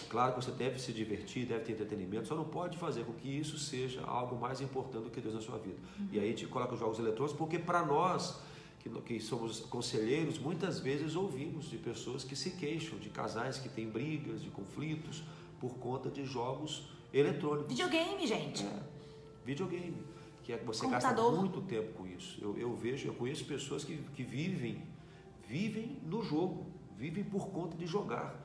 Claro 0.10 0.34
que 0.34 0.44
você 0.44 0.52
deve 0.52 0.80
se 0.80 0.92
divertir, 0.92 1.46
deve 1.46 1.64
ter 1.64 1.74
entretenimento, 1.74 2.28
só 2.28 2.34
não 2.36 2.46
pode 2.46 2.76
fazer 2.80 3.04
com 3.06 3.14
que 3.14 3.30
isso 3.30 3.60
seja 3.60 4.02
algo 4.04 4.36
mais 4.36 4.62
importante 4.62 5.04
do 5.04 5.10
que 5.12 5.22
Deus 5.22 5.36
na 5.36 5.42
sua 5.42 5.60
vida. 5.60 5.78
E 6.12 6.18
aí 6.20 6.26
a 6.26 6.30
gente 6.30 6.48
coloca 6.48 6.74
os 6.74 6.80
jogos 6.80 6.98
eletrônicos, 6.98 7.38
porque 7.38 7.60
para 7.60 7.86
nós, 7.86 8.40
que, 8.80 8.90
que 8.90 9.20
somos 9.20 9.60
conselheiros, 9.60 10.40
muitas 10.40 10.80
vezes 10.80 11.16
ouvimos 11.16 11.70
de 11.70 11.78
pessoas 11.78 12.24
que 12.24 12.36
se 12.36 12.52
queixam, 12.52 12.98
de 12.98 13.10
casais 13.12 13.60
que 13.60 13.70
têm 13.70 13.88
brigas, 13.88 14.42
de 14.42 14.50
conflitos, 14.50 15.24
por 15.60 15.76
conta 15.76 16.10
de 16.10 16.26
jogos 16.26 16.90
eletrônicos. 17.14 17.68
Videogame, 17.68 18.26
gente. 18.26 18.64
É, 18.66 18.80
videogame, 19.46 19.98
que 20.46 20.54
é 20.54 20.58
que 20.60 20.66
você 20.66 20.86
Computador. 20.86 21.26
gasta 21.32 21.42
muito 21.42 21.62
tempo 21.62 21.94
com 21.94 22.06
isso. 22.06 22.38
Eu, 22.40 22.56
eu 22.56 22.76
vejo, 22.76 23.08
eu 23.08 23.16
conheço 23.16 23.46
pessoas 23.46 23.84
que, 23.84 23.98
que 24.14 24.22
vivem, 24.24 24.84
vivem 25.48 25.98
no 26.06 26.22
jogo, 26.22 26.68
vivem 26.96 27.24
por 27.24 27.50
conta 27.50 27.76
de 27.76 27.88
jogar. 27.88 28.40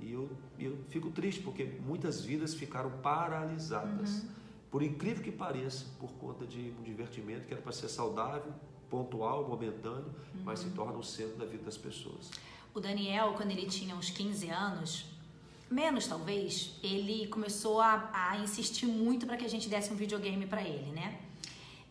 E 0.00 0.10
eu, 0.10 0.30
eu 0.58 0.78
fico 0.88 1.10
triste 1.10 1.42
porque 1.42 1.64
muitas 1.86 2.24
vidas 2.24 2.54
ficaram 2.54 2.90
paralisadas. 3.02 4.22
Uhum. 4.22 4.28
Por 4.70 4.82
incrível 4.82 5.22
que 5.22 5.30
pareça, 5.30 5.84
por 6.00 6.12
conta 6.14 6.46
de 6.46 6.72
um 6.80 6.82
divertimento 6.82 7.46
que 7.46 7.52
era 7.52 7.62
para 7.62 7.72
ser 7.72 7.90
saudável, 7.90 8.52
pontual, 8.88 9.46
momentâneo, 9.46 10.14
mas 10.42 10.62
Uhum. 10.62 10.70
se 10.70 10.74
torna 10.74 10.96
o 10.98 11.02
centro 11.02 11.36
da 11.36 11.44
vida 11.44 11.62
das 11.64 11.76
pessoas. 11.76 12.30
O 12.72 12.80
Daniel, 12.80 13.34
quando 13.36 13.50
ele 13.50 13.66
tinha 13.66 13.94
uns 13.94 14.08
15 14.08 14.48
anos, 14.48 15.04
menos 15.70 16.06
talvez, 16.06 16.78
ele 16.82 17.26
começou 17.26 17.82
a, 17.82 18.10
a 18.12 18.38
insistir 18.38 18.86
muito 18.86 19.26
para 19.26 19.36
que 19.36 19.44
a 19.44 19.48
gente 19.48 19.68
desse 19.68 19.92
um 19.92 19.96
videogame 19.96 20.46
para 20.46 20.62
ele, 20.62 20.90
né? 20.90 21.20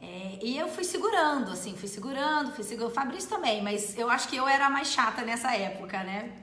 É, 0.03 0.37
e 0.41 0.57
eu 0.57 0.67
fui 0.67 0.83
segurando, 0.83 1.49
assim, 1.49 1.77
fui 1.77 1.87
segurando, 1.87 2.51
fui 2.51 2.63
segurando. 2.63 2.91
O 2.91 2.93
Fabrício 2.93 3.29
também, 3.29 3.63
mas 3.63 3.97
eu 3.97 4.09
acho 4.09 4.27
que 4.27 4.35
eu 4.35 4.45
era 4.45 4.69
mais 4.69 4.89
chata 4.89 5.21
nessa 5.21 5.55
época, 5.55 6.03
né? 6.03 6.33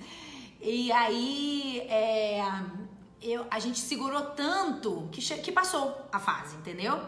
E 0.63 0.91
aí 0.91 1.81
é, 1.81 2.43
eu, 3.21 3.47
a 3.51 3.59
gente 3.59 3.79
segurou 3.79 4.23
tanto 4.31 5.09
que, 5.13 5.21
que 5.21 5.53
passou 5.53 6.09
a 6.11 6.19
fase, 6.19 6.57
entendeu? 6.57 6.99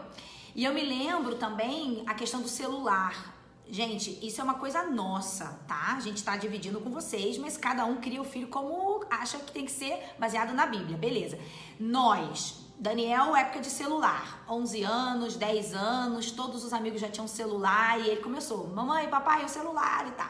E 0.55 0.63
eu 0.63 0.73
me 0.73 0.83
lembro 0.83 1.35
também 1.37 2.03
a 2.05 2.13
questão 2.13 2.39
do 2.39 2.47
celular. 2.47 3.33
Gente, 3.67 4.19
isso 4.21 4.39
é 4.39 4.43
uma 4.43 4.55
coisa 4.55 4.83
nossa, 4.83 5.59
tá? 5.67 5.95
A 5.97 5.99
gente 6.01 6.21
tá 6.23 6.37
dividindo 6.37 6.79
com 6.81 6.91
vocês, 6.91 7.39
mas 7.39 7.57
cada 7.57 7.83
um 7.85 7.95
cria 7.95 8.21
o 8.21 8.25
filho 8.25 8.47
como 8.47 9.03
acha 9.09 9.39
que 9.39 9.51
tem 9.51 9.65
que 9.65 9.71
ser 9.71 9.99
baseado 10.19 10.53
na 10.53 10.67
Bíblia, 10.67 10.97
beleza. 10.97 11.39
Nós, 11.79 12.62
Daniel, 12.83 13.33
época 13.33 13.61
de 13.61 13.69
celular, 13.69 14.43
11 14.45 14.83
anos, 14.83 15.37
10 15.37 15.73
anos, 15.73 16.31
todos 16.31 16.65
os 16.65 16.73
amigos 16.73 16.99
já 16.99 17.07
tinham 17.07 17.29
celular 17.29 17.97
e 18.01 18.09
ele 18.09 18.21
começou, 18.21 18.67
mamãe, 18.67 19.07
papai, 19.07 19.45
o 19.45 19.47
celular 19.47 20.05
e 20.05 20.11
tal. 20.11 20.29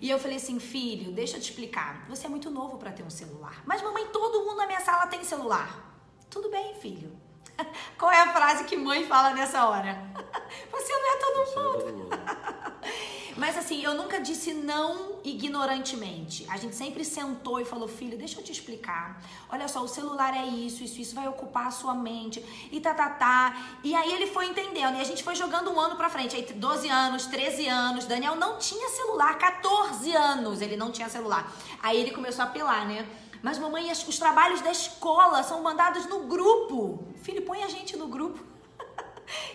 E 0.00 0.10
eu 0.10 0.18
falei 0.18 0.38
assim, 0.38 0.58
filho, 0.58 1.12
deixa 1.12 1.36
eu 1.36 1.40
te 1.40 1.48
explicar. 1.48 2.08
Você 2.08 2.26
é 2.26 2.28
muito 2.28 2.50
novo 2.50 2.76
para 2.76 2.90
ter 2.90 3.04
um 3.04 3.08
celular. 3.08 3.62
Mas 3.64 3.80
mamãe, 3.82 4.04
todo 4.08 4.44
mundo 4.44 4.56
na 4.56 4.66
minha 4.66 4.80
sala 4.80 5.06
tem 5.06 5.22
celular. 5.22 5.94
Tudo 6.28 6.50
bem, 6.50 6.74
filho. 6.80 7.16
Qual 7.96 8.10
é 8.10 8.20
a 8.20 8.32
frase 8.32 8.64
que 8.64 8.76
mãe 8.76 9.06
fala 9.06 9.30
nessa 9.32 9.64
hora? 9.68 10.10
Você 10.72 10.92
não 10.92 11.12
é 11.12 11.16
todo 11.18 11.40
é 11.40 11.92
mundo. 11.92 12.08
Mas 13.40 13.56
assim, 13.56 13.82
eu 13.82 13.94
nunca 13.94 14.20
disse 14.20 14.52
não 14.52 15.18
ignorantemente. 15.24 16.44
A 16.50 16.58
gente 16.58 16.76
sempre 16.76 17.02
sentou 17.02 17.58
e 17.58 17.64
falou, 17.64 17.88
filho, 17.88 18.18
deixa 18.18 18.38
eu 18.38 18.44
te 18.44 18.52
explicar. 18.52 19.18
Olha 19.48 19.66
só, 19.66 19.82
o 19.82 19.88
celular 19.88 20.36
é 20.36 20.44
isso, 20.44 20.84
isso, 20.84 21.00
isso 21.00 21.14
vai 21.14 21.26
ocupar 21.26 21.68
a 21.68 21.70
sua 21.70 21.94
mente. 21.94 22.44
E 22.70 22.78
tá, 22.82 22.92
tá, 22.92 23.08
tá. 23.08 23.78
E 23.82 23.94
aí 23.94 24.12
ele 24.12 24.26
foi 24.26 24.44
entendendo. 24.48 24.94
E 24.98 25.00
a 25.00 25.04
gente 25.04 25.24
foi 25.24 25.34
jogando 25.34 25.70
um 25.70 25.80
ano 25.80 25.96
pra 25.96 26.10
frente. 26.10 26.36
Aí 26.36 26.42
12 26.42 26.86
anos, 26.90 27.24
13 27.28 27.66
anos. 27.66 28.04
Daniel 28.04 28.36
não 28.36 28.58
tinha 28.58 28.90
celular, 28.90 29.38
14 29.38 30.14
anos 30.14 30.60
ele 30.60 30.76
não 30.76 30.92
tinha 30.92 31.08
celular. 31.08 31.50
Aí 31.82 31.98
ele 31.98 32.10
começou 32.10 32.44
a 32.44 32.48
apelar, 32.48 32.86
né? 32.86 33.08
Mas 33.42 33.58
mamãe, 33.58 33.90
os 33.90 34.18
trabalhos 34.18 34.60
da 34.60 34.70
escola 34.70 35.42
são 35.42 35.62
mandados 35.62 36.04
no 36.04 36.24
grupo. 36.24 37.06
Filho, 37.22 37.40
põe 37.40 37.62
a 37.62 37.68
gente 37.68 37.96
no 37.96 38.06
grupo. 38.06 38.38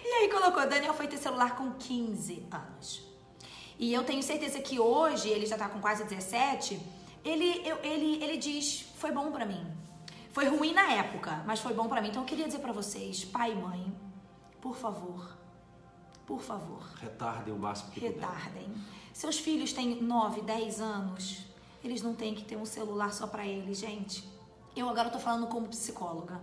E 0.03 0.07
aí 0.07 0.29
colocou, 0.29 0.65
Daniel 0.65 0.93
foi 0.93 1.05
ter 1.05 1.17
celular 1.17 1.55
com 1.57 1.73
15 1.73 2.47
anos. 2.49 3.14
E 3.77 3.93
eu 3.93 4.03
tenho 4.03 4.23
certeza 4.23 4.59
que 4.61 4.79
hoje, 4.79 5.29
ele 5.29 5.45
já 5.45 5.57
tá 5.57 5.67
com 5.67 5.79
quase 5.79 6.03
17, 6.05 6.79
ele, 7.23 7.61
eu- 7.67 7.77
ele, 7.83 8.23
ele 8.23 8.37
diz, 8.37 8.81
foi 8.97 9.11
bom 9.11 9.31
pra 9.31 9.45
mim. 9.45 9.65
Foi 10.31 10.47
ruim 10.47 10.73
na 10.73 10.91
época, 10.93 11.43
mas 11.45 11.59
foi 11.59 11.73
bom 11.73 11.87
pra 11.87 12.01
mim. 12.01 12.09
Então 12.09 12.21
eu 12.21 12.25
queria 12.27 12.45
dizer 12.45 12.59
pra 12.59 12.71
vocês, 12.73 13.23
pai 13.25 13.51
e 13.51 13.55
mãe, 13.55 13.93
por 14.61 14.75
favor, 14.75 15.37
por 16.25 16.41
favor, 16.41 16.81
Retardem 16.99 17.53
o 17.53 17.57
máximo 17.59 17.91
que 17.91 17.99
puder. 18.01 18.13
retardem. 18.15 18.73
Seus 19.13 19.37
filhos 19.39 19.71
têm 19.73 20.01
9, 20.01 20.41
10 20.41 20.81
anos, 20.81 21.45
eles 21.83 22.01
não 22.01 22.13
têm 22.15 22.33
que 22.35 22.43
ter 22.43 22.57
um 22.57 22.65
celular 22.65 23.13
só 23.13 23.27
pra 23.27 23.45
eles, 23.45 23.77
gente. 23.79 24.27
Eu 24.75 24.89
agora 24.89 25.09
tô 25.09 25.19
falando 25.19 25.47
como 25.47 25.67
psicóloga 25.67 26.41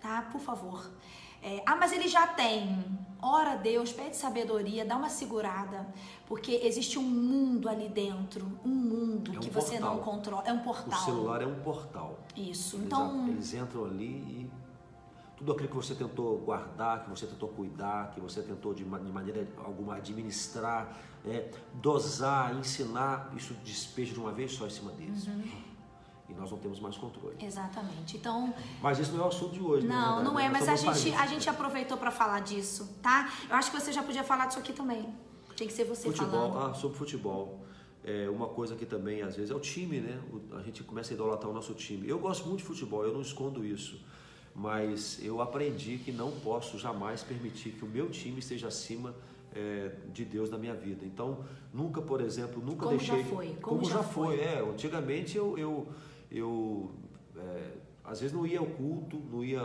tá? 0.00 0.22
Por 0.30 0.40
favor. 0.40 0.88
É, 1.42 1.62
ah, 1.66 1.74
mas 1.74 1.90
ele 1.92 2.06
já 2.06 2.26
tem. 2.28 2.84
Ora 3.20 3.52
a 3.52 3.56
Deus, 3.56 3.92
pede 3.92 4.16
sabedoria, 4.16 4.84
dá 4.84 4.96
uma 4.96 5.08
segurada, 5.08 5.86
porque 6.26 6.52
existe 6.62 6.98
um 6.98 7.02
mundo 7.02 7.68
ali 7.68 7.88
dentro, 7.88 8.46
um 8.64 8.68
mundo 8.68 9.32
É 9.34 9.38
um 9.38 9.40
que 9.40 9.50
você 9.50 9.72
portal. 9.78 9.94
não 9.96 10.02
controla. 10.02 10.42
É 10.46 10.52
um 10.52 10.58
O 10.60 10.64
portal. 10.64 11.00
celular 11.00 11.42
é 11.42 11.46
um 11.46 11.60
portal. 11.60 12.18
Isso. 12.36 12.76
Eles, 12.76 12.86
Então, 12.86 13.28
eles 13.28 13.54
entram 13.54 13.84
ali 13.86 14.04
e 14.06 14.50
tudo 15.36 15.52
aquilo 15.52 15.68
que 15.68 15.76
você 15.76 15.94
tentou 15.94 16.38
guardar, 16.38 17.04
que 17.04 17.10
você 17.10 17.26
tentou 17.26 17.48
cuidar, 17.48 18.10
que 18.12 18.20
você 18.20 18.42
tentou 18.42 18.72
de 18.74 18.84
maneira 18.84 19.46
alguma 19.64 19.96
administrar, 19.96 20.96
é, 21.26 21.50
dosar, 21.74 22.54
ensinar, 22.56 23.32
isso 23.36 23.54
despeja 23.64 24.12
de 24.14 24.20
uma 24.20 24.32
vez 24.32 24.52
só 24.52 24.66
em 24.66 24.70
cima 24.70 24.92
deles. 24.92 25.26
Uhum. 25.26 25.42
E 26.28 26.34
nós 26.34 26.50
não 26.50 26.58
temos 26.58 26.80
mais 26.80 26.96
controle. 26.96 27.36
exatamente. 27.40 28.16
Então, 28.16 28.52
Mas 28.82 28.98
isso 28.98 29.12
não 29.12 29.22
é 29.22 29.24
o 29.24 29.28
assunto 29.28 29.52
de 29.54 29.60
hoje, 29.60 29.86
né? 29.86 29.94
não, 29.94 30.16
Na 30.16 30.22
não 30.22 30.38
é, 30.38 30.48
mas 30.48 30.68
a 30.68 30.74
gente, 30.74 31.12
a 31.14 31.26
gente 31.26 31.48
aproveitou 31.48 31.96
pra 31.96 32.10
falar 32.10 32.40
disso, 32.40 32.88
tá? 33.02 33.30
Eu 33.48 33.54
acho 33.56 33.70
que 33.70 33.80
você 33.80 33.92
já 33.92 34.02
podia 34.02 34.24
falar 34.24 34.46
disso 34.46 34.58
aqui 34.58 34.72
também. 34.72 35.08
Tinha 35.54 35.66
que 35.68 35.72
ser 35.72 35.84
você 35.84 36.08
Futebol, 36.08 36.52
falando. 36.52 36.70
ah, 36.70 36.74
sobre 36.74 36.98
futebol. 36.98 37.60
É, 38.04 38.28
uma 38.28 38.46
coisa 38.48 38.74
que 38.76 38.84
também 38.86 39.22
às 39.22 39.34
vezes 39.36 39.50
é 39.50 39.54
o 39.54 39.60
time, 39.60 40.00
né? 40.00 40.20
A 40.58 40.62
gente 40.62 40.82
começa 40.84 41.12
a 41.12 41.14
idolatrar 41.14 41.50
o 41.50 41.54
nosso 41.54 41.74
time. 41.74 42.08
Eu 42.08 42.18
gosto 42.18 42.46
muito 42.46 42.58
de 42.58 42.64
futebol, 42.64 43.04
eu 43.04 43.12
não 43.12 43.20
escondo 43.20 43.64
isso. 43.64 44.00
mas 44.54 45.18
eu 45.22 45.40
aprendi 45.42 45.98
que 45.98 46.10
não 46.10 46.30
posso 46.32 46.78
jamais 46.78 47.22
permitir 47.22 47.70
que 47.72 47.84
o 47.84 47.88
meu 47.88 48.08
time 48.08 48.38
esteja 48.38 48.68
acima 48.68 49.14
é, 49.54 49.90
de 50.12 50.24
Deus 50.24 50.50
na 50.50 50.56
minha 50.58 50.74
vida. 50.74 51.04
Então, 51.04 51.44
nunca, 51.74 52.00
por 52.00 52.20
exemplo, 52.20 52.62
nunca 52.64 52.84
como 52.86 52.96
deixei. 52.96 53.22
Já 53.22 53.28
foi, 53.28 53.46
como, 53.60 53.78
como 53.80 53.84
já, 53.84 53.96
já 53.96 54.02
foi. 54.02 54.40
É, 54.40 54.60
antigamente 54.60 55.36
eu, 55.36 55.58
eu, 55.58 55.86
eu 56.30 56.90
é, 57.36 57.72
às 58.04 58.20
vezes 58.20 58.34
não 58.34 58.46
ia 58.46 58.60
ao 58.60 58.66
culto, 58.66 59.18
não 59.30 59.44
ia 59.44 59.60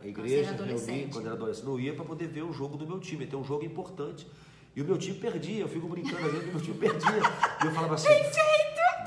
à 0.00 0.06
igreja, 0.06 0.52
reunir, 0.52 1.08
quando 1.12 1.26
era 1.26 1.34
adolescente, 1.34 1.64
não 1.64 1.78
ia 1.78 1.94
para 1.94 2.04
poder 2.04 2.26
ver 2.26 2.42
o 2.42 2.52
jogo 2.52 2.76
do 2.76 2.86
meu 2.86 2.98
time, 2.98 3.26
ter 3.26 3.36
um 3.36 3.44
jogo 3.44 3.64
importante. 3.64 4.26
E 4.74 4.80
o 4.80 4.84
meu 4.84 4.96
time 4.96 5.18
perdia, 5.18 5.60
eu 5.60 5.68
fico 5.68 5.86
brincando 5.86 6.24
às 6.26 6.32
vezes, 6.32 6.48
o 6.48 6.52
meu 6.52 6.60
time 6.60 6.78
perdia. 6.78 7.20
E 7.62 7.66
eu 7.66 7.72
falava 7.72 7.94
assim. 7.94 8.08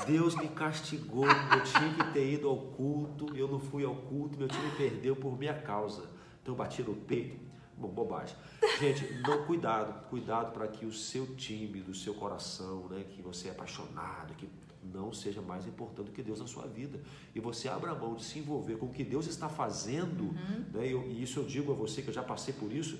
Deus 0.06 0.36
me 0.36 0.46
castigou, 0.48 1.26
eu 1.26 1.64
tinha 1.64 1.92
que 1.94 2.12
ter 2.12 2.32
ido 2.34 2.48
ao 2.48 2.56
culto, 2.56 3.36
eu 3.36 3.48
não 3.48 3.58
fui 3.58 3.84
ao 3.84 3.94
culto, 3.94 4.38
meu 4.38 4.46
time 4.46 4.70
perdeu 4.76 5.16
por 5.16 5.36
minha 5.36 5.54
causa. 5.54 6.08
Então 6.40 6.54
eu 6.54 6.58
bati 6.58 6.82
no 6.82 6.94
peito. 6.94 7.44
Bom, 7.76 7.88
bobagem. 7.88 8.36
Gente, 8.78 9.12
não, 9.26 9.44
cuidado, 9.44 10.08
cuidado 10.08 10.52
para 10.52 10.68
que 10.68 10.86
o 10.86 10.92
seu 10.92 11.34
time, 11.34 11.82
do 11.82 11.92
seu 11.92 12.14
coração, 12.14 12.86
né, 12.88 13.04
que 13.04 13.20
você 13.20 13.48
é 13.48 13.50
apaixonado, 13.50 14.32
que 14.34 14.48
não 14.92 15.12
seja 15.12 15.40
mais 15.42 15.66
importante 15.66 16.06
do 16.06 16.12
que 16.12 16.22
Deus 16.22 16.40
na 16.40 16.46
sua 16.46 16.66
vida. 16.66 17.00
E 17.34 17.40
você 17.40 17.68
abra 17.68 17.94
mão 17.94 18.14
de 18.14 18.24
se 18.24 18.38
envolver 18.38 18.76
com 18.76 18.86
o 18.86 18.92
que 18.92 19.04
Deus 19.04 19.26
está 19.26 19.48
fazendo, 19.48 20.24
uhum. 20.24 20.64
né, 20.72 20.86
e 20.86 21.22
isso 21.22 21.40
eu 21.40 21.44
digo 21.44 21.72
a 21.72 21.74
você 21.74 22.02
que 22.02 22.08
eu 22.08 22.14
já 22.14 22.22
passei 22.22 22.54
por 22.54 22.72
isso, 22.72 22.98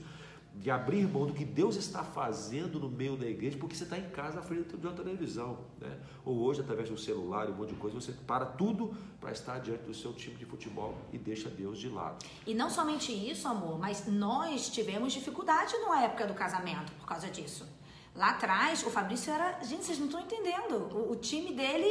de 0.58 0.70
abrir 0.70 1.06
mão 1.06 1.26
do 1.26 1.34
que 1.34 1.44
Deus 1.44 1.76
está 1.76 2.02
fazendo 2.02 2.80
no 2.80 2.88
meio 2.88 3.16
da 3.16 3.26
igreja, 3.26 3.58
porque 3.58 3.74
você 3.74 3.84
está 3.84 3.98
em 3.98 4.08
casa 4.10 4.40
à 4.40 4.42
frente 4.42 4.76
de 4.76 4.86
uma 4.86 4.94
televisão, 4.94 5.58
né? 5.78 5.98
ou 6.24 6.38
hoje 6.38 6.60
através 6.60 6.88
do 6.88 6.96
celular, 6.96 7.48
um 7.50 7.54
monte 7.54 7.70
de 7.70 7.76
coisa, 7.76 7.94
você 7.94 8.12
para 8.12 8.46
tudo 8.46 8.96
para 9.20 9.32
estar 9.32 9.58
diante 9.58 9.84
do 9.84 9.94
seu 9.94 10.12
time 10.12 10.36
de 10.36 10.46
futebol 10.46 10.96
e 11.12 11.18
deixa 11.18 11.48
Deus 11.48 11.78
de 11.78 11.88
lado. 11.88 12.24
E 12.46 12.54
não 12.54 12.70
somente 12.70 13.12
isso, 13.12 13.46
amor, 13.46 13.78
mas 13.78 14.06
nós 14.06 14.70
tivemos 14.70 15.12
dificuldade 15.12 15.76
na 15.86 16.04
época 16.04 16.26
do 16.26 16.34
casamento 16.34 16.92
por 16.92 17.06
causa 17.06 17.28
disso. 17.28 17.75
Lá 18.16 18.30
atrás, 18.30 18.82
o 18.82 18.90
Fabrício 18.90 19.32
era. 19.32 19.58
Gente, 19.62 19.84
vocês 19.84 19.98
não 19.98 20.06
estão 20.06 20.20
entendendo. 20.20 20.88
O, 20.92 21.12
o 21.12 21.16
time 21.16 21.52
dele 21.52 21.86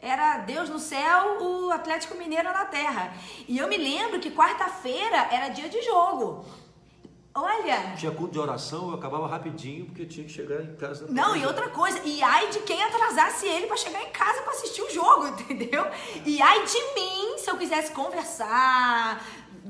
era 0.00 0.38
Deus 0.38 0.68
no 0.68 0.78
céu, 0.78 1.38
o 1.40 1.70
Atlético 1.70 2.16
Mineiro 2.16 2.52
na 2.52 2.64
terra. 2.64 3.12
E 3.46 3.56
eu 3.56 3.68
me 3.68 3.76
lembro 3.76 4.20
que 4.20 4.30
quarta-feira 4.30 5.28
era 5.30 5.48
dia 5.48 5.68
de 5.68 5.80
jogo. 5.82 6.44
Olha. 7.34 7.94
Tinha 7.96 8.10
culto 8.10 8.32
de 8.32 8.38
oração, 8.40 8.88
eu 8.88 8.94
acabava 8.94 9.28
rapidinho 9.28 9.86
porque 9.86 10.04
tinha 10.06 10.26
que 10.26 10.32
chegar 10.32 10.60
em 10.60 10.74
casa. 10.74 11.06
Não, 11.08 11.36
e 11.36 11.46
outra 11.46 11.68
coisa, 11.68 12.00
e 12.04 12.20
ai 12.20 12.48
de 12.48 12.60
quem 12.60 12.82
atrasasse 12.82 13.46
ele 13.46 13.68
para 13.68 13.76
chegar 13.76 14.02
em 14.02 14.10
casa 14.10 14.42
para 14.42 14.52
assistir 14.52 14.82
o 14.82 14.90
jogo, 14.90 15.28
entendeu? 15.38 15.86
E 16.26 16.42
ai 16.42 16.64
de 16.64 16.94
mim 16.94 17.38
se 17.38 17.48
eu 17.48 17.56
quisesse 17.56 17.92
conversar, 17.92 19.24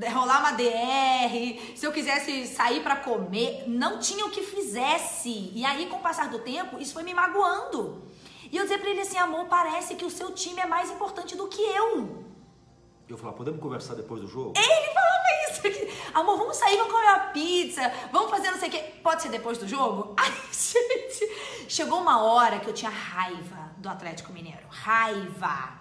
rolar 0.07 0.41
uma 0.41 0.53
DR, 0.53 1.75
se 1.75 1.85
eu 1.85 1.93
quisesse 1.93 2.47
sair 2.47 2.83
para 2.83 2.97
comer, 2.97 3.65
não 3.67 3.99
tinha 3.99 4.25
o 4.27 4.31
que 4.31 4.43
fizesse. 4.43 5.51
E 5.55 5.65
aí, 5.65 5.87
com 5.87 5.97
o 5.97 6.01
passar 6.01 6.29
do 6.29 6.39
tempo, 6.39 6.79
isso 6.79 6.95
foi 6.95 7.03
me 7.03 7.13
magoando. 7.13 8.03
E 8.51 8.57
eu 8.57 8.63
dizer 8.63 8.79
para 8.79 8.91
ele 8.91 9.01
assim, 9.01 9.19
amor, 9.19 9.47
parece 9.47 9.95
que 9.95 10.05
o 10.05 10.11
seu 10.11 10.33
time 10.33 10.61
é 10.61 10.67
mais 10.67 10.91
importante 10.91 11.37
do 11.37 11.49
que 11.49 11.61
eu. 11.61 12.25
Eu 13.09 13.17
falava, 13.17 13.37
podemos 13.39 13.61
conversar 13.61 13.95
depois 13.95 14.21
do 14.21 14.29
jogo? 14.29 14.53
Ele 14.57 14.93
falava 14.93 15.25
isso. 15.51 15.99
Amor, 16.15 16.37
vamos 16.37 16.57
sair, 16.57 16.77
vamos 16.77 16.93
comer 16.93 17.07
uma 17.07 17.19
pizza, 17.29 17.93
vamos 18.13 18.31
fazer 18.31 18.51
não 18.51 18.59
sei 18.59 18.69
o 18.69 18.71
quê. 18.71 18.79
Pode 19.03 19.23
ser 19.23 19.31
depois 19.31 19.59
do 19.59 19.67
jogo? 19.67 20.15
Ai, 20.19 20.31
gente. 20.53 21.67
Chegou 21.69 22.01
uma 22.01 22.23
hora 22.23 22.61
que 22.61 22.69
eu 22.69 22.75
tinha 22.75 22.91
raiva 22.91 23.73
do 23.79 23.89
Atlético 23.89 24.33
Mineiro. 24.33 24.67
Raiva. 24.69 25.79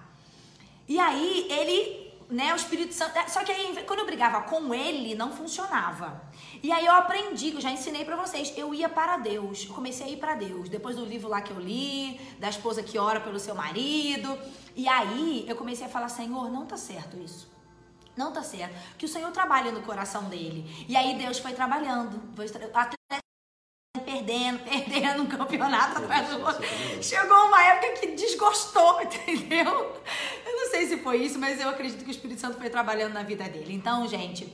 E 0.88 0.98
aí, 1.00 1.48
ele, 1.50 2.07
né, 2.30 2.54
o 2.54 2.56
Espírito 2.56 2.94
Santo. 2.94 3.18
É, 3.18 3.28
só 3.28 3.44
que 3.44 3.52
aí, 3.52 3.84
quando 3.86 4.00
eu 4.00 4.06
brigava 4.06 4.42
com 4.42 4.74
ele, 4.74 5.16
não 5.16 5.32
funcionava. 5.32 6.22
E 6.62 6.72
aí 6.72 6.86
eu 6.86 6.94
aprendi, 6.94 7.54
eu 7.54 7.62
já 7.62 7.72
ensinei 7.72 8.04
para 8.04 8.16
vocês, 8.16 8.54
eu 8.58 8.74
ia 8.74 8.90
para 8.90 9.18
Deus. 9.18 9.66
Eu 9.66 9.74
comecei 9.74 10.08
a 10.08 10.10
ir 10.10 10.18
para 10.18 10.36
Deus. 10.36 10.70
Depois 10.70 10.96
do 10.96 11.06
livro 11.06 11.30
lá 11.30 11.42
que 11.42 11.52
eu 11.52 11.60
li, 11.60 12.20
da 12.40 12.50
esposa 12.50 12.84
que 12.84 12.98
ora 12.98 13.20
pelo 13.20 13.40
seu 13.40 13.56
marido. 13.56 14.38
E 14.76 14.88
aí 14.88 15.46
eu 15.48 15.56
comecei 15.56 15.86
a 15.86 15.90
falar, 15.90 16.10
Senhor, 16.10 16.52
não 16.52 16.66
tá 16.66 16.78
certo 16.78 17.18
isso. 17.18 17.50
Não 18.16 18.34
tá 18.34 18.42
certo. 18.42 18.76
Que 18.98 19.06
o 19.06 19.10
Senhor 19.10 19.32
trabalha 19.32 19.72
no 19.72 19.82
coração 19.84 20.24
dele. 20.26 20.86
E 20.88 20.96
aí 20.96 21.18
Deus 21.18 21.40
foi 21.40 21.54
trabalhando. 21.54 22.20
Foi 22.36 22.48
perdendo, 24.08 24.60
perdendo 24.60 25.24
um 25.24 25.26
campeonato 25.26 25.98
atrás 25.98 26.30
do 26.30 26.42
outro. 26.42 26.64
Chegou 27.02 27.38
uma 27.48 27.62
época 27.64 28.00
que 28.00 28.08
desgostou, 28.08 29.02
entendeu? 29.04 30.02
Sei 30.78 30.86
se 30.86 30.98
foi 30.98 31.24
isso, 31.24 31.40
mas 31.40 31.60
eu 31.60 31.70
acredito 31.70 32.04
que 32.04 32.12
o 32.12 32.12
Espírito 32.12 32.40
Santo 32.40 32.60
foi 32.60 32.70
trabalhando 32.70 33.14
na 33.14 33.24
vida 33.24 33.46
dele. 33.46 33.74
Então, 33.74 34.08
gente, 34.08 34.48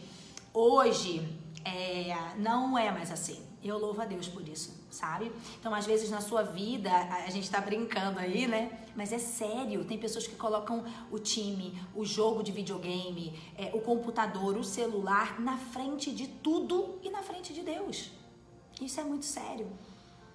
hoje 0.54 1.22
é, 1.66 2.16
não 2.38 2.78
é 2.78 2.90
mais 2.94 3.12
assim. 3.12 3.46
Eu 3.62 3.78
louvo 3.78 4.02
a 4.02 4.06
Deus 4.06 4.30
por 4.30 4.48
isso, 4.48 4.88
sabe? 4.90 5.30
Então, 5.60 5.76
às 5.76 5.86
vezes 5.86 6.10
na 6.10 6.22
sua 6.22 6.42
vida, 6.42 6.90
a, 6.90 7.30
gente 7.30 7.52
tá 7.52 7.60
brincando 7.60 8.20
aí, 8.20 8.48
né? 8.48 8.72
Mas 8.96 9.12
é 9.12 9.18
sério. 9.18 9.84
Tem 9.84 9.98
pessoas 9.98 10.26
que 10.26 10.38
colocam 10.38 10.86
o 11.12 11.20
time, 11.20 11.78
o 11.94 12.06
jogo 12.06 12.42
de 12.42 12.54
videogame, 12.54 13.38
é, 13.58 13.72
o 13.74 13.82
computador, 13.82 14.56
o 14.56 14.64
celular 14.64 15.42
na 15.42 15.58
frente 15.58 16.10
de 16.10 16.28
tudo 16.28 17.00
e 17.04 17.10
na 17.10 17.22
frente 17.22 17.54
de 17.54 17.64
Deus. 17.64 18.12
Isso 18.82 18.98
é 18.98 19.04
muito 19.04 19.26
sério, 19.26 19.68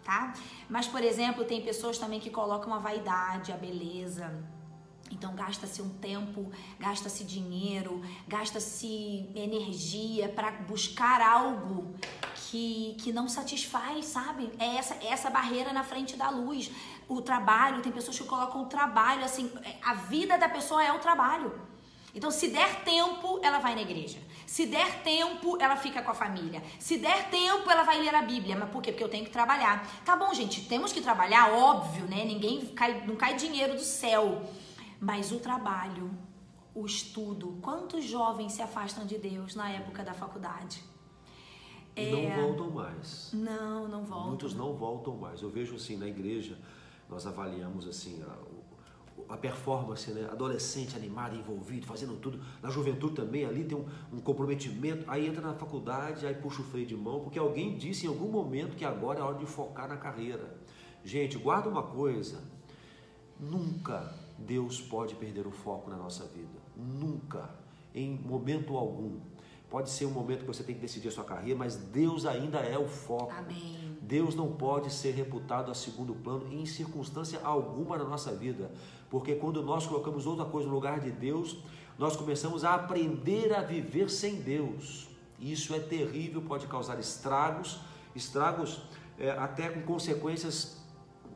tá? 0.05 0.35
Mas, 0.69 0.87
por 0.87 1.03
exemplo, 1.03 1.47
tem 1.47 1.63
pessoas 1.63 1.97
também 1.97 2.21
que 2.21 2.29
colocam 2.29 2.75
a 2.75 2.79
vaidade, 2.79 3.53
a 3.53 3.57
beleza 3.57 4.58
então 5.19 5.35
gasta-se 5.35 5.83
um 5.83 5.89
tempo, 5.89 6.51
gasta-se 6.79 7.25
dinheiro, 7.25 8.01
gasta-se 8.29 9.29
energia 9.35 10.29
para 10.29 10.53
buscar 10.53 11.21
algo 11.21 11.93
que, 12.37 12.97
que 13.01 13.13
não 13.13 13.29
satisfaz, 13.29 14.07
sabe? 14.07 14.49
É 14.61 14.77
essa, 14.77 14.95
é 14.95 15.09
essa 15.09 15.29
barreira 15.29 15.73
na 15.73 15.83
frente 15.83 16.17
da 16.17 16.31
luz. 16.31 16.71
O 17.09 17.21
trabalho, 17.21 17.83
tem 17.83 17.91
pessoas 17.91 18.17
que 18.17 18.25
colocam 18.25 18.63
o 18.63 18.67
trabalho 18.67 19.25
assim, 19.25 19.51
a 19.83 19.95
vida 19.95 20.39
da 20.39 20.49
pessoa 20.49 20.85
é 20.85 20.93
o 20.93 21.01
trabalho. 21.01 21.53
Então, 22.15 22.31
se 22.31 22.49
der 22.49 22.83
tempo, 22.85 23.41
ela 23.43 23.59
vai 23.59 23.75
na 23.75 23.83
igreja. 23.83 24.19
Se 24.47 24.67
der 24.67 25.03
tempo, 25.03 25.59
ela 25.61 25.77
fica 25.77 26.01
com 26.01 26.11
a 26.11 26.15
família. 26.15 26.63
Se 26.79 26.97
der 26.97 27.29
tempo, 27.29 27.71
ela 27.71 27.83
vai 27.83 28.01
ler 28.01 28.15
a 28.15 28.23
Bíblia. 28.23 28.57
Mas 28.57 28.71
por 28.71 28.81
quê? 28.81 28.93
Porque 28.93 29.05
eu 29.05 29.09
tenho 29.09 29.25
que 29.25 29.31
trabalhar. 29.31 29.87
Tá 30.05 30.17
bom, 30.17 30.33
gente, 30.33 30.63
temos 30.67 30.93
que 30.93 31.01
trabalhar, 31.01 31.53
óbvio, 31.53 32.07
né? 32.07 32.25
Ninguém 32.25 32.67
cai, 32.75 33.05
não 33.07 33.15
cai 33.15 33.35
dinheiro 33.35 33.75
do 33.75 33.85
céu. 33.85 34.43
Mas 35.01 35.31
o 35.31 35.39
trabalho, 35.39 36.11
o 36.75 36.85
estudo, 36.85 37.59
quantos 37.63 38.05
jovens 38.05 38.53
se 38.53 38.63
afastam 38.63 39.07
de 39.07 39.19
Deus 39.19 39.55
na 39.55 39.71
época 39.71 40.03
da 40.03 40.13
faculdade? 40.13 40.83
E 41.97 42.03
é... 42.03 42.37
não 42.37 42.43
voltam 42.43 42.71
mais. 42.71 43.31
Não, 43.33 43.89
não 43.89 44.05
voltam. 44.05 44.29
Muitos 44.29 44.55
não 44.55 44.75
voltam 44.75 45.17
mais. 45.17 45.41
Eu 45.43 45.51
vejo 45.51 45.77
assim 45.77 45.97
na 45.97 46.07
igreja, 46.07 46.59
nós 47.09 47.27
avaliamos 47.27 47.87
assim 47.87 48.23
a, 48.23 49.35
a 49.35 49.37
performance, 49.37 50.11
né? 50.11 50.29
Adolescente 50.31 50.97
animado, 50.97 51.37
envolvido, 51.37 51.87
fazendo 51.87 52.17
tudo. 52.17 52.41
Na 52.61 52.69
juventude 52.69 53.15
também, 53.15 53.45
ali 53.45 53.65
tem 53.65 53.79
um, 53.79 53.87
um, 54.13 54.21
comprometimento. 54.21 55.05
Aí 55.09 55.27
entra 55.27 55.41
na 55.41 55.55
faculdade, 55.55 56.27
aí 56.27 56.35
puxa 56.35 56.63
o 56.63 56.65
freio 56.65 56.87
de 56.87 56.97
mão, 56.97 57.21
porque 57.21 57.39
alguém 57.39 57.77
disse 57.77 58.07
em 58.07 58.09
algum 58.09 58.29
momento 58.29 58.77
que 58.77 58.85
agora 58.85 59.21
é 59.21 59.23
hora 59.23 59.39
de 59.39 59.47
focar 59.47 59.89
na 59.89 59.97
carreira. 59.97 60.59
Gente, 61.05 61.39
guarda 61.39 61.69
uma 61.69 61.85
coisa. 61.85 62.43
Nunca 63.39 64.13
Deus 64.39 64.81
pode 64.81 65.15
perder 65.17 65.47
o 65.47 65.51
foco 65.51 65.91
na 65.91 65.97
nossa 65.97 66.25
vida. 66.25 66.59
Nunca, 66.77 67.51
em 67.95 68.17
momento 68.17 68.77
algum. 68.77 69.19
Pode 69.69 69.91
ser 69.91 70.07
um 70.07 70.11
momento 70.11 70.41
que 70.41 70.47
você 70.47 70.63
tem 70.63 70.75
que 70.75 70.81
decidir 70.81 71.09
a 71.09 71.11
sua 71.11 71.25
carreira, 71.25 71.59
mas 71.59 71.77
Deus 71.77 72.25
ainda 72.25 72.59
é 72.61 72.79
o 72.79 72.89
foco. 72.89 73.33
Amém. 73.33 73.99
Deus 74.01 74.35
não 74.35 74.53
pode 74.53 74.91
ser 74.91 75.13
reputado 75.13 75.71
a 75.71 75.75
segundo 75.75 76.15
plano 76.15 76.51
em 76.51 76.65
circunstância 76.65 77.41
alguma 77.45 77.99
na 77.99 78.05
nossa 78.05 78.35
vida, 78.35 78.71
porque 79.11 79.35
quando 79.35 79.63
nós 79.63 79.87
colocamos 79.87 80.27
outra 80.27 80.47
coisa 80.47 80.67
no 80.67 80.75
lugar 80.75 81.01
de 81.01 81.11
Deus, 81.11 81.59
nós 81.99 82.17
começamos 82.17 82.65
a 82.65 82.75
aprender 82.75 83.53
a 83.53 83.61
viver 83.61 84.09
sem 84.09 84.37
Deus. 84.37 85.09
E 85.39 85.53
isso 85.53 85.75
é 85.75 85.79
terrível, 85.79 86.41
pode 86.41 86.67
causar 86.67 86.99
estragos, 86.99 87.81
estragos 88.15 88.81
é, 89.19 89.31
até 89.31 89.69
com 89.69 89.83
consequências, 89.83 90.79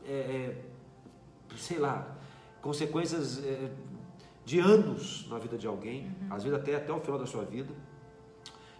é, 0.05 0.11
é, 0.11 0.65
sei 1.55 1.77
lá, 1.77 2.17
consequências 2.63 3.43
é, 3.43 3.69
de 4.45 4.57
anos 4.59 5.27
na 5.29 5.37
vida 5.37 5.57
de 5.57 5.67
alguém, 5.67 6.07
uhum. 6.07 6.33
às 6.33 6.43
vezes 6.43 6.57
até, 6.57 6.75
até 6.75 6.91
o 6.91 6.99
final 6.99 7.19
da 7.19 7.27
sua 7.27 7.43
vida. 7.43 7.73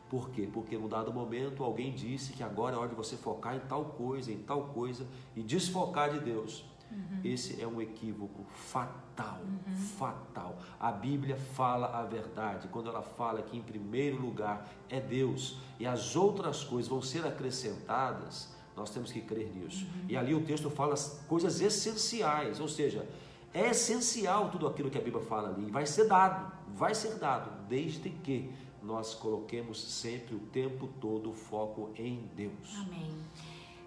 Por 0.09 0.29
quê? 0.29 0.47
Porque 0.51 0.77
num 0.77 0.87
dado 0.87 1.11
momento 1.11 1.63
alguém 1.63 1.93
disse 1.93 2.33
que 2.33 2.41
agora 2.41 2.75
é 2.75 2.79
hora 2.79 2.89
de 2.89 2.95
você 2.95 3.17
focar 3.17 3.55
em 3.55 3.59
tal 3.59 3.85
coisa, 3.85 4.31
em 4.31 4.37
tal 4.37 4.65
coisa 4.67 5.05
e 5.35 5.43
desfocar 5.43 6.11
de 6.11 6.19
Deus. 6.19 6.63
Uhum. 6.91 7.21
Esse 7.23 7.61
é 7.61 7.67
um 7.67 7.81
equívoco 7.81 8.45
fatal, 8.53 9.39
uhum. 9.41 9.75
fatal. 9.75 10.57
A 10.79 10.91
Bíblia 10.91 11.35
fala 11.35 11.87
a 11.87 12.03
verdade 12.03 12.67
quando 12.69 12.89
ela 12.89 13.01
fala 13.01 13.41
que 13.41 13.57
em 13.57 13.61
primeiro 13.61 14.21
lugar 14.21 14.69
é 14.89 14.99
Deus 14.99 15.57
e 15.79 15.85
as 15.85 16.15
outras 16.15 16.63
coisas 16.63 16.87
vão 16.87 17.01
ser 17.01 17.25
acrescentadas. 17.25 18.53
Nós 18.77 18.91
temos 18.91 19.11
que 19.11 19.21
crer 19.21 19.51
nisso. 19.53 19.85
Uhum. 19.85 20.05
E 20.09 20.15
ali 20.15 20.33
o 20.33 20.43
texto 20.43 20.69
fala 20.69 20.95
coisas 21.27 21.59
essenciais, 21.59 22.59
ou 22.59 22.67
seja, 22.67 23.07
É 23.53 23.69
essencial 23.69 24.49
tudo 24.49 24.67
aquilo 24.67 24.89
que 24.89 24.97
a 24.97 25.01
Bíblia 25.01 25.23
fala 25.23 25.49
ali. 25.49 25.69
Vai 25.69 25.85
ser 25.85 26.07
dado, 26.07 26.51
vai 26.69 26.95
ser 26.95 27.15
dado, 27.15 27.67
desde 27.67 28.09
que 28.09 28.51
nós 28.81 29.13
coloquemos 29.13 29.81
sempre 29.81 30.35
o 30.35 30.39
tempo 30.39 30.87
todo 30.99 31.29
o 31.29 31.33
foco 31.33 31.91
em 31.95 32.29
Deus. 32.35 32.75
Amém. 32.77 33.15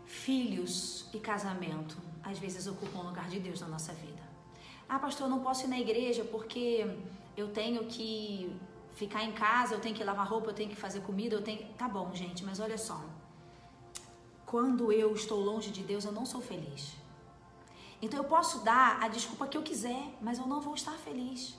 Filhos 0.07 1.09
e 1.13 1.19
casamento 1.19 1.99
às 2.23 2.39
vezes 2.39 2.67
ocupam 2.67 3.01
o 3.01 3.07
lugar 3.07 3.29
de 3.29 3.39
Deus 3.39 3.61
na 3.61 3.69
nossa 3.69 3.93
vida. 3.93 4.23
Ah, 4.89 4.99
pastor, 4.99 5.27
eu 5.27 5.31
não 5.31 5.41
posso 5.41 5.65
ir 5.65 5.69
na 5.69 5.79
igreja 5.79 6.25
porque 6.25 6.87
eu 7.37 7.49
tenho 7.49 7.85
que 7.87 8.57
ficar 8.95 9.25
em 9.25 9.33
casa, 9.33 9.75
eu 9.75 9.81
tenho 9.81 9.95
que 9.95 10.03
lavar 10.03 10.27
roupa, 10.27 10.51
eu 10.51 10.55
tenho 10.55 10.71
que 10.71 10.77
fazer 10.77 11.01
comida, 11.01 11.35
eu 11.35 11.43
tenho. 11.43 11.67
Tá 11.75 11.89
bom, 11.89 12.11
gente, 12.15 12.45
mas 12.45 12.61
olha 12.61 12.79
só. 12.79 13.01
Quando 14.45 14.93
eu 14.93 15.13
estou 15.13 15.41
longe 15.41 15.71
de 15.71 15.83
Deus, 15.83 16.05
eu 16.05 16.13
não 16.13 16.25
sou 16.25 16.41
feliz. 16.41 16.95
Então 18.01 18.19
eu 18.21 18.25
posso 18.25 18.61
dar 18.61 19.03
a 19.03 19.09
desculpa 19.09 19.47
que 19.47 19.57
eu 19.57 19.63
quiser, 19.63 20.17
mas 20.21 20.39
eu 20.39 20.47
não 20.47 20.61
vou 20.61 20.75
estar 20.75 20.93
feliz. 20.93 21.59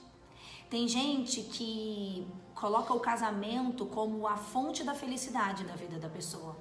Tem 0.70 0.88
gente 0.88 1.42
que 1.42 2.28
coloca 2.54 2.94
o 2.94 3.00
casamento 3.00 3.86
como 3.86 4.28
a 4.28 4.36
fonte 4.36 4.84
da 4.84 4.94
felicidade 4.94 5.64
da 5.64 5.76
vida 5.76 5.98
da 5.98 6.10
pessoa. 6.10 6.58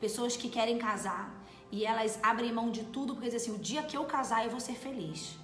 Pessoas 0.00 0.36
que 0.36 0.48
querem 0.48 0.78
casar 0.78 1.32
e 1.70 1.84
elas 1.84 2.18
abrem 2.22 2.52
mão 2.52 2.70
de 2.70 2.84
tudo 2.84 3.14
porque 3.14 3.30
dizem 3.30 3.52
assim: 3.52 3.60
o 3.60 3.62
dia 3.62 3.82
que 3.82 3.96
eu 3.96 4.04
casar 4.04 4.44
eu 4.44 4.50
vou 4.50 4.60
ser 4.60 4.74
feliz. 4.74 5.38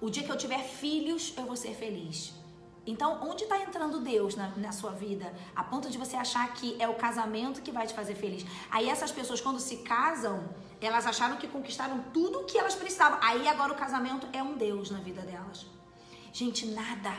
O 0.00 0.10
dia 0.10 0.22
que 0.22 0.30
eu 0.30 0.36
tiver 0.36 0.62
filhos 0.62 1.32
eu 1.36 1.44
vou 1.44 1.56
ser 1.56 1.74
feliz. 1.74 2.34
Então, 2.88 3.18
onde 3.20 3.44
está 3.44 3.58
entrando 3.60 4.00
Deus 4.00 4.34
na, 4.34 4.48
na, 4.56 4.72
sua 4.72 4.92
vida? 4.92 5.30
A 5.54 5.62
ponto 5.62 5.90
de 5.90 5.98
você 5.98 6.16
achar 6.16 6.50
que 6.54 6.74
é 6.80 6.88
o 6.88 6.94
casamento 6.94 7.60
que 7.60 7.70
vai 7.70 7.86
te 7.86 7.92
fazer 7.92 8.14
feliz. 8.14 8.46
Aí 8.70 8.88
essas 8.88 9.12
pessoas, 9.12 9.42
quando 9.42 9.60
se 9.60 9.76
casam, 9.92 10.48
elas 10.80 11.06
acharam 11.06 11.36
que 11.36 11.46
conquistaram 11.46 12.02
tudo 12.14 12.40
o 12.40 12.44
que 12.44 12.56
elas 12.56 12.74
precisavam. 12.74 13.18
Aí 13.20 13.46
agora 13.46 13.74
o 13.74 13.76
casamento 13.76 14.26
é 14.32 14.42
um 14.42 14.56
Deus 14.56 14.90
na 14.90 15.00
vida 15.00 15.20
delas. 15.20 15.66
Gente, 16.32 16.64
nada. 16.68 17.12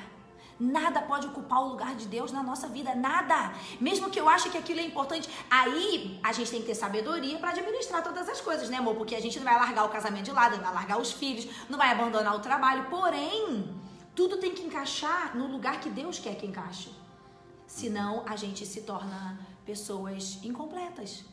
Nada 0.59 1.03
pode 1.03 1.27
ocupar 1.27 1.61
o 1.61 1.67
lugar 1.69 1.93
de 1.93 2.07
Deus 2.07 2.31
na 2.31 2.41
nossa 2.41 2.67
vida, 2.67 2.95
nada. 2.95 3.53
Mesmo 3.79 4.09
que 4.09 4.19
eu 4.19 4.27
ache 4.27 4.49
que 4.49 4.57
aquilo 4.57 4.79
é 4.79 4.83
importante, 4.83 5.29
aí 5.51 6.19
a 6.23 6.31
gente 6.33 6.49
tem 6.49 6.61
que 6.61 6.65
ter 6.65 6.75
sabedoria 6.75 7.37
para 7.37 7.51
administrar 7.51 8.03
todas 8.03 8.27
as 8.27 8.41
coisas, 8.41 8.69
né, 8.71 8.77
amor? 8.77 8.95
Porque 8.95 9.13
a 9.13 9.21
gente 9.21 9.37
não 9.37 9.45
vai 9.45 9.55
largar 9.55 9.85
o 9.85 9.89
casamento 9.89 10.25
de 10.25 10.31
lado, 10.31 10.55
não 10.55 10.63
vai 10.63 10.73
largar 10.73 10.99
os 10.99 11.11
filhos, 11.11 11.47
não 11.69 11.77
vai 11.77 11.91
abandonar 11.91 12.35
o 12.35 12.39
trabalho. 12.39 12.87
Porém, 12.89 13.79
tudo 14.15 14.37
tem 14.37 14.53
que 14.53 14.61
encaixar 14.61 15.37
no 15.37 15.47
lugar 15.47 15.79
que 15.79 15.89
Deus 15.89 16.19
quer 16.19 16.35
que 16.35 16.45
encaixe. 16.45 16.91
Senão 17.65 18.23
a 18.27 18.35
gente 18.35 18.65
se 18.65 18.81
torna 18.81 19.39
pessoas 19.65 20.39
incompletas. 20.43 21.25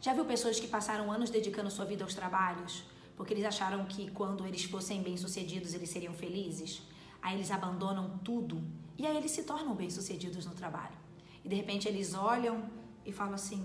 Já 0.00 0.12
viu 0.12 0.24
pessoas 0.24 0.58
que 0.58 0.66
passaram 0.66 1.12
anos 1.12 1.30
dedicando 1.30 1.70
sua 1.70 1.84
vida 1.84 2.02
aos 2.04 2.14
trabalhos 2.14 2.84
porque 3.16 3.34
eles 3.34 3.44
acharam 3.44 3.84
que 3.84 4.10
quando 4.10 4.46
eles 4.46 4.64
fossem 4.64 5.02
bem-sucedidos 5.02 5.74
eles 5.74 5.90
seriam 5.90 6.14
felizes? 6.14 6.82
Aí 7.20 7.36
eles 7.36 7.50
abandonam 7.50 8.18
tudo 8.24 8.62
e 8.98 9.06
aí 9.06 9.16
eles 9.16 9.30
se 9.30 9.44
tornam 9.44 9.74
bem-sucedidos 9.74 10.44
no 10.44 10.52
trabalho. 10.54 10.96
E 11.44 11.48
de 11.48 11.54
repente 11.54 11.86
eles 11.86 12.14
olham 12.14 12.68
e 13.04 13.12
falam 13.12 13.34
assim: 13.34 13.64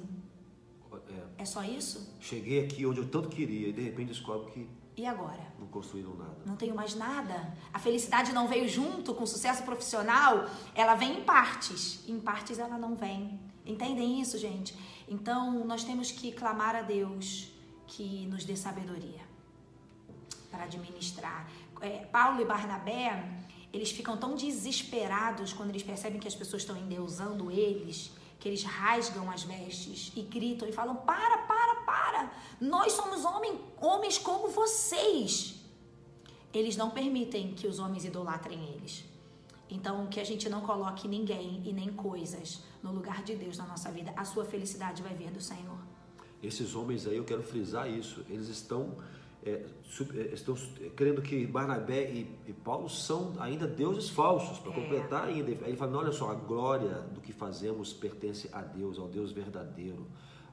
é, 1.10 1.42
é 1.42 1.46
só 1.46 1.64
isso? 1.64 2.16
Cheguei 2.20 2.64
aqui 2.64 2.86
onde 2.86 3.00
eu 3.00 3.08
tanto 3.10 3.30
queria 3.30 3.70
e 3.70 3.74
de 3.74 3.82
repente 3.82 4.10
descobre 4.10 4.52
que 4.52 4.70
e 4.98 5.06
agora? 5.06 5.46
Não 5.60 5.68
construíram 5.68 6.16
nada. 6.16 6.38
Não 6.44 6.56
tenho 6.56 6.74
mais 6.74 6.96
nada. 6.96 7.56
A 7.72 7.78
felicidade 7.78 8.34
não 8.34 8.48
veio 8.48 8.68
junto 8.68 9.14
com 9.14 9.24
o 9.24 9.28
sucesso 9.28 9.62
profissional. 9.62 10.50
Ela 10.74 10.96
vem 10.96 11.20
em 11.20 11.24
partes. 11.24 12.04
Em 12.10 12.20
partes 12.20 12.58
ela 12.58 12.80
não 12.80 12.96
vem. 12.96 13.40
Entendem 13.64 14.20
isso, 14.20 14.40
gente? 14.40 14.76
Então 15.08 15.64
nós 15.66 15.84
temos 15.84 16.10
que 16.10 16.32
clamar 16.32 16.76
a 16.76 16.82
Deus 16.82 17.52
que 17.86 18.26
nos 18.26 18.44
dê 18.44 18.56
sabedoria 18.58 19.22
para 20.50 20.64
administrar. 20.64 21.48
É, 21.80 22.06
Paulo 22.06 22.42
e 22.42 22.46
Barnabé, 22.46 23.24
eles 23.72 23.92
ficam 23.92 24.18
tão 24.18 24.36
desesperados 24.36 25.54
quando 25.54 25.70
eles 25.70 25.84
percebem 25.84 26.20
que 26.20 26.28
as 26.28 26.36
pessoas 26.36 26.64
estão 26.64 26.76
endeusando 26.76 27.52
eles, 27.52 28.12
eles 28.48 28.64
rasgam 28.64 29.30
as 29.30 29.44
vestes 29.44 30.12
e 30.16 30.22
gritam 30.22 30.68
e 30.68 30.72
falam: 30.72 30.96
para, 30.96 31.40
para, 31.40 31.76
para! 31.82 32.32
Nós 32.60 32.94
somos 32.94 33.26
homem, 33.26 33.60
homens 33.80 34.18
como 34.18 34.50
vocês. 34.50 35.56
Eles 36.54 36.76
não 36.76 36.90
permitem 36.90 37.54
que 37.54 37.68
os 37.68 37.78
homens 37.78 38.06
idolatrem 38.06 38.64
eles. 38.76 39.04
Então, 39.70 40.08
que 40.08 40.20
a 40.20 40.24
gente 40.24 40.48
não 40.48 40.62
coloque 40.62 41.08
ninguém 41.08 41.62
e 41.66 41.74
nem 41.74 41.92
coisas 41.92 42.64
no 42.82 42.92
lugar 42.92 43.22
de 43.24 43.36
Deus 43.36 43.58
na 43.58 43.66
nossa 43.66 43.92
vida. 43.92 44.14
A 44.16 44.24
sua 44.24 44.46
felicidade 44.46 45.04
vai 45.04 45.14
vir 45.14 45.30
do 45.30 45.42
Senhor. 45.42 45.78
Esses 46.42 46.74
homens 46.74 47.06
aí, 47.06 47.18
eu 47.18 47.26
quero 47.26 47.44
frisar 47.44 47.90
isso, 47.90 48.24
eles 48.30 48.48
estão, 48.48 48.96
é, 49.46 49.66
sub, 49.84 50.20
é, 50.20 50.34
estão 50.34 50.56
crendo 50.96 51.22
que 51.22 51.46
Barnabé 51.46 52.12
e, 52.12 52.28
e, 52.48 52.54
Paulo 52.54 52.90
são 52.90 53.34
ainda 53.40 53.68
deuses 53.68 54.10
falsos, 54.10 54.60
para 54.60 54.72
é. 54.72 54.76
completar 54.76 55.28
ainda. 55.28 55.52
Ele 55.52 55.78
fala: 55.78 55.98
olha 55.98 56.12
só, 56.12 56.32
a 56.32 56.36
glória 56.36 57.02
do 57.14 57.22
que 57.22 57.32
fazemos 57.32 57.94
pertence 57.94 58.50
a 58.52 58.62
Deus, 58.62 58.98
ao 59.00 59.08
Deus 59.08 59.32
verdadeiro 59.32 60.06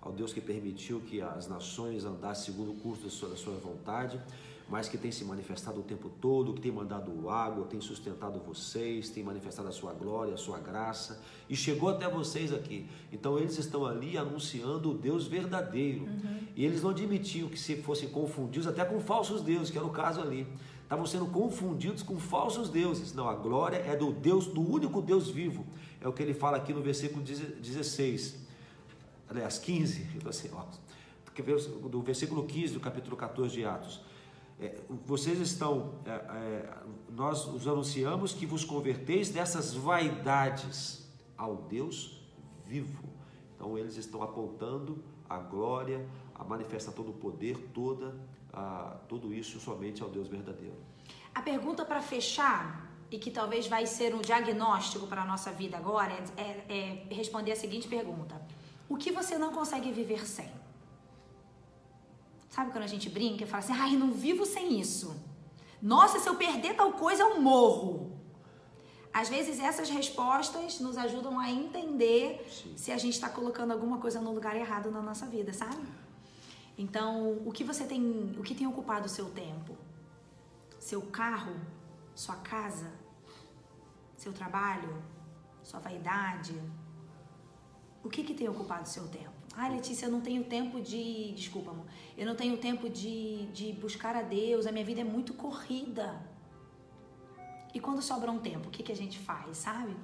ao 0.05 0.13
Deus 0.13 0.35
que 0.35 0.41
permitiu 0.41 1.01
que 1.01 1.23
as 1.23 1.49
nações 1.49 2.05
andassem 2.05 2.53
segundo 2.53 2.73
o 2.73 2.77
curso 2.77 3.05
da 3.05 3.11
sua, 3.11 3.31
da 3.31 3.37
sua 3.37 3.55
vontade, 3.55 4.21
mas 4.69 4.89
que 4.89 4.97
tem 4.97 5.13
se 5.13 5.25
manifestado 5.25 5.81
o 5.81 5.83
tempo 5.83 6.09
todo, 6.09 6.55
que 6.55 6.61
tem 6.61 6.73
mandado 6.73 7.29
água, 7.29 7.67
tem 7.67 7.81
sustentado 7.81 8.41
vocês, 8.41 9.11
tem 9.11 9.23
manifestado 9.23 9.69
a 9.69 9.73
sua 9.73 9.93
glória, 9.93 10.35
a 10.35 10.37
sua 10.37 10.59
graça, 10.59 11.21
e 11.49 11.55
chegou 11.55 11.91
até 11.91 12.09
vocês 12.09 12.53
aqui. 12.53 12.87
Então 13.13 13.39
eles 13.39 13.59
estão 13.59 13.85
ali 13.85 14.17
anunciando 14.17 14.91
o 14.91 14.95
Deus 14.95 15.27
verdadeiro. 15.27 16.05
Uhum. 16.05 16.39
E 16.57 16.65
eles 16.65 16.83
não 16.83 16.91
admitiam 16.91 17.49
que 17.49 17.59
se 17.59 17.77
fossem 17.77 18.09
confundidos 18.09 18.67
até 18.67 18.85
com 18.85 18.99
falsos 19.01 19.43
deuses, 19.43 19.71
que 19.71 19.79
era 19.79 19.87
o 19.87 19.91
caso 19.91 20.21
ali. 20.21 20.47
Estavam 20.83 21.07
sendo 21.07 21.27
confundidos 21.27 22.03
com 22.03 22.19
falsos 22.19 22.69
deuses. 22.69 23.15
Não, 23.15 23.29
a 23.29 23.35
glória 23.35 23.77
é 23.77 23.97
do 23.97 24.13
Deus, 24.13 24.47
do 24.47 24.61
único 24.61 25.01
Deus 25.03 25.29
vivo. 25.29 25.67
É 26.01 26.09
o 26.09 26.13
que 26.13 26.23
ele 26.23 26.35
fala 26.35 26.57
aqui 26.57 26.73
no 26.73 26.83
versículo 26.83 27.23
16 27.23 28.45
aliás, 29.29 29.59
15, 29.59 30.07
assim, 30.29 30.51
ó, 30.53 30.65
do 31.89 32.03
versículo 32.03 32.45
15 32.45 32.75
do 32.75 32.81
capítulo 32.81 33.17
14 33.17 33.55
de 33.55 33.65
Atos. 33.65 34.01
É, 34.61 34.81
vocês 35.05 35.41
estão, 35.41 35.95
é, 36.05 36.11
é, 36.11 36.77
nós 37.11 37.47
os 37.47 37.67
anunciamos 37.67 38.33
que 38.33 38.47
vos 38.47 38.65
converteis 38.65 39.31
dessas 39.31 39.75
vaidades 39.75 41.09
ao 41.37 41.57
Deus 41.57 42.23
vivo. 42.65 43.05
Então 43.55 43.77
eles 43.77 43.97
estão 43.97 44.23
apontando 44.23 45.03
a 45.29 45.39
glória, 45.39 46.07
a 46.35 46.45
manifestar 46.45 46.93
todo 46.93 47.11
o 47.11 47.15
poder, 47.15 47.57
toda, 47.75 48.15
a, 48.53 48.97
tudo 49.09 49.35
isso 49.35 49.59
somente 49.59 50.03
ao 50.03 50.09
Deus 50.09 50.29
verdadeiro. 50.29 50.77
A 51.35 51.43
pergunta 51.43 51.85
para 51.85 52.01
fechar 52.01 52.91
e 53.11 53.19
que 53.19 53.31
talvez 53.31 53.67
vai 53.67 53.87
ser 53.87 54.15
um 54.15 54.21
diagnóstico 54.21 55.07
para 55.07 55.23
a 55.23 55.25
nossa 55.25 55.51
vida 55.51 55.77
agora 55.77 56.13
é, 56.37 56.43
é, 56.43 57.07
é 57.11 57.15
responder 57.15 57.53
a 57.53 57.57
seguinte 57.57 57.89
pergunta: 57.89 58.41
o 58.89 58.97
que 58.97 59.11
você 59.11 59.37
não 59.37 59.53
consegue 59.53 59.91
viver 59.93 60.27
sem? 60.27 60.64
Sabe 62.55 62.71
quando 62.71 62.85
a 62.85 62.93
gente 62.95 63.09
brinca 63.11 63.43
e 63.43 63.47
fala 63.49 63.65
assim, 63.65 63.73
ai, 63.73 63.97
não 63.97 64.13
vivo 64.13 64.47
sem 64.47 64.79
isso. 64.81 65.21
Nossa, 65.83 66.21
se 66.21 66.29
eu 66.29 66.37
perder 66.37 66.77
tal 66.77 66.93
coisa, 66.93 67.25
eu 67.25 67.41
morro. 67.41 68.17
Às 69.13 69.29
vezes 69.29 69.59
essas 69.59 69.91
respostas 69.91 70.79
nos 70.79 70.97
ajudam 70.97 71.41
a 71.41 71.51
entender 71.51 72.47
Sim. 72.49 72.73
se 72.77 72.93
a 72.93 72.97
gente 72.97 73.15
está 73.15 73.29
colocando 73.29 73.73
alguma 73.73 73.99
coisa 73.99 74.21
no 74.21 74.33
lugar 74.33 74.55
errado 74.55 74.89
na 74.89 75.03
nossa 75.03 75.27
vida, 75.27 75.53
sabe? 75.53 75.85
Então, 76.79 77.43
o 77.45 77.51
que 77.51 77.65
você 77.65 77.83
tem, 77.83 78.37
o 78.39 78.43
que 78.45 78.55
tem 78.55 78.69
ocupado 78.69 79.07
o 79.07 79.09
seu 79.09 79.29
tempo? 79.31 79.77
Seu 80.79 81.03
carro, 81.03 81.57
sua 82.15 82.37
casa, 82.37 82.93
seu 84.17 84.33
trabalho, 84.33 85.03
sua 85.61 85.81
vaidade, 85.81 86.55
o 88.05 88.09
que, 88.09 88.23
que 88.23 88.33
tem 88.33 88.49
ocupado 88.49 88.85
o 88.85 88.93
seu 88.97 89.09
tempo? 89.09 89.34
Ah, 89.57 89.69
Letícia, 89.69 90.07
eu 90.07 90.11
não 90.11 90.21
tenho 90.21 90.45
tempo 90.45 90.81
de. 90.81 91.33
Desculpa, 91.33 91.71
amor. 91.71 91.87
Eu 92.17 92.27
não 92.27 92.35
tenho 92.35 92.57
tempo 92.57 92.89
de, 92.89 93.47
de 93.47 93.73
buscar 93.73 94.17
a 94.17 94.23
Deus, 94.23 94.67
a 94.67 94.73
minha 94.73 94.85
vida 94.85 95.01
é 95.01 95.05
muito 95.05 95.33
corrida. 95.35 96.21
E 97.73 97.79
quando 97.81 98.03
sobra 98.03 98.31
um 98.31 98.39
tempo, 98.39 98.69
o 98.69 98.71
que, 98.71 98.83
que 98.83 98.93
a 98.93 98.97
gente 98.97 99.19
faz, 99.19 99.59
sabe? 99.59 99.97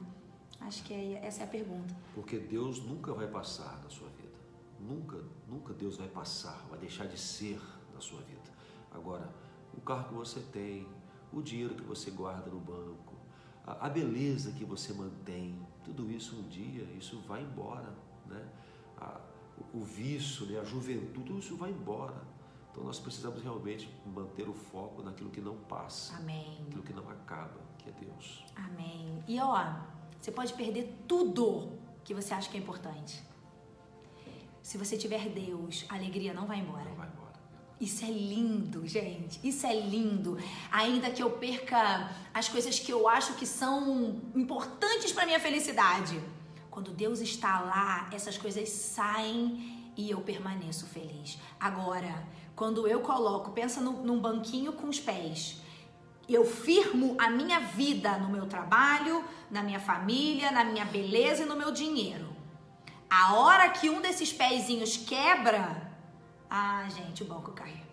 Acho 0.61 0.85
que 0.85 0.95
é, 0.95 1.25
essa 1.25 1.43
é 1.43 1.45
a 1.45 1.49
pergunta. 1.49 1.95
Porque 2.15 2.39
Deus 2.39 2.81
nunca 2.85 3.13
vai 3.13 3.27
passar 3.27 3.81
na 3.83 3.91
sua 3.91 4.09
vida. 4.11 4.39
Nunca, 4.79 5.19
nunca 5.49 5.73
Deus 5.75 5.97
vai 5.97 6.09
passar, 6.09 6.67
vai 6.69 6.79
deixar 6.79 7.07
de 7.07 7.19
ser 7.19 7.61
na 7.93 8.01
sua 8.01 8.21
vida. 8.23 8.51
Agora, 8.91 9.33
o 9.77 9.81
carro 9.81 10.09
que 10.09 10.15
você 10.15 10.41
tem, 10.41 10.87
o 11.33 11.43
dinheiro 11.43 11.75
que 11.75 11.83
você 11.83 12.11
guarda 12.11 12.51
no 12.51 12.61
banco, 12.61 13.15
a, 13.65 13.87
a 13.87 13.89
beleza 13.89 14.53
que 14.53 14.65
você 14.65 14.93
mantém, 14.93 15.61
tudo 15.85 16.11
isso 16.11 16.37
um 16.37 16.49
dia, 16.49 16.85
isso 16.99 17.21
vai 17.21 17.43
embora, 17.43 17.95
né? 18.27 18.49
O 19.73 19.85
vício, 19.85 20.47
né? 20.47 20.59
a 20.59 20.65
juventude, 20.65 21.13
tudo 21.13 21.39
isso 21.39 21.57
vai 21.57 21.71
embora. 21.71 22.15
Então 22.71 22.85
nós 22.85 22.99
precisamos 22.99 23.43
realmente 23.43 23.93
manter 24.07 24.49
o 24.49 24.55
foco 24.55 25.03
naquilo 25.03 25.31
que 25.31 25.41
não 25.41 25.57
passa, 25.57 26.17
Amém. 26.17 26.59
naquilo 26.61 26.83
que 26.83 26.93
não 26.93 27.09
acaba, 27.11 27.59
que 27.79 27.89
é 27.89 27.93
Deus. 27.93 28.45
Amém. 28.55 29.23
E 29.27 29.41
ó, 29.41 29.75
você 30.21 30.31
pode 30.31 30.53
perder 30.55 30.97
tudo 31.09 31.73
que 32.05 32.15
você 32.15 32.33
acha 32.33 32.49
que 32.49 32.57
é 32.57 32.61
importante. 32.61 33.23
Se 34.63 34.79
você 34.79 34.97
tiver 34.97 35.29
Deus, 35.29 35.85
a 35.89 35.95
alegria 35.97 36.33
não 36.33 36.47
vai 36.47 36.61
embora. 36.61 36.85
Não 36.85 36.95
vai 36.95 37.09
embora. 37.09 37.21
Isso 37.81 38.05
é 38.05 38.11
lindo, 38.11 38.87
gente. 38.87 39.41
Isso 39.43 39.67
é 39.67 39.75
lindo. 39.75 40.39
Ainda 40.71 41.11
que 41.11 41.23
eu 41.23 41.31
perca 41.31 42.11
as 42.33 42.49
coisas 42.49 42.79
que 42.79 42.93
eu 42.93 43.09
acho 43.09 43.35
que 43.35 43.47
são 43.47 44.21
importantes 44.35 45.13
para 45.13 45.25
minha 45.25 45.41
felicidade. 45.41 46.21
Quando 46.71 46.93
Deus 46.93 47.21
está 47.21 47.61
lá, 47.61 48.09
essas 48.13 48.39
coisas 48.39 48.69
saem 48.69 49.93
e 49.97 50.11
eu 50.11 50.21
permaneço 50.21 50.87
feliz. 50.87 51.39
Agora, 51.59 52.27
quando 52.55 52.87
eu 52.87 53.01
coloco, 53.01 53.51
pensa 53.51 53.81
no, 53.81 54.05
num 54.05 54.21
banquinho 54.21 54.73
com 54.73 54.89
os 54.89 55.01
pés. 55.01 55.61
Eu 56.29 56.45
firmo 56.45 57.17
a 57.19 57.29
minha 57.29 57.59
vida 57.59 58.17
no 58.19 58.29
meu 58.29 58.47
trabalho, 58.47 59.25
na 59.51 59.63
minha 59.63 59.81
família, 59.81 60.53
na 60.53 60.65
minha 60.65 60.85
beleza 60.85 61.43
e 61.43 61.47
no 61.47 61.57
meu 61.57 61.73
dinheiro. 61.73 62.29
A 63.11 63.35
hora 63.35 63.69
que 63.71 63.91
um 63.91 64.01
desses 64.01 64.33
pezinhos 64.33 64.97
quebra, 64.97 65.91
ah, 66.49 66.87
gente, 66.89 67.25
o 67.25 67.27
banco 67.27 67.51
cai. 67.51 67.90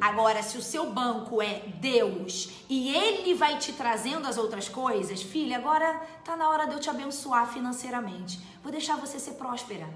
Agora, 0.00 0.42
se 0.42 0.58
o 0.58 0.62
seu 0.62 0.90
banco 0.90 1.40
é 1.40 1.60
Deus 1.80 2.50
e 2.68 2.94
ele 2.94 3.32
vai 3.34 3.58
te 3.58 3.72
trazendo 3.72 4.26
as 4.26 4.36
outras 4.36 4.68
coisas, 4.68 5.22
filha, 5.22 5.56
agora 5.56 6.00
tá 6.22 6.36
na 6.36 6.48
hora 6.50 6.66
de 6.66 6.74
eu 6.74 6.80
te 6.80 6.90
abençoar 6.90 7.50
financeiramente. 7.50 8.38
Vou 8.62 8.70
deixar 8.70 8.96
você 8.96 9.18
ser 9.18 9.32
próspera. 9.32 9.88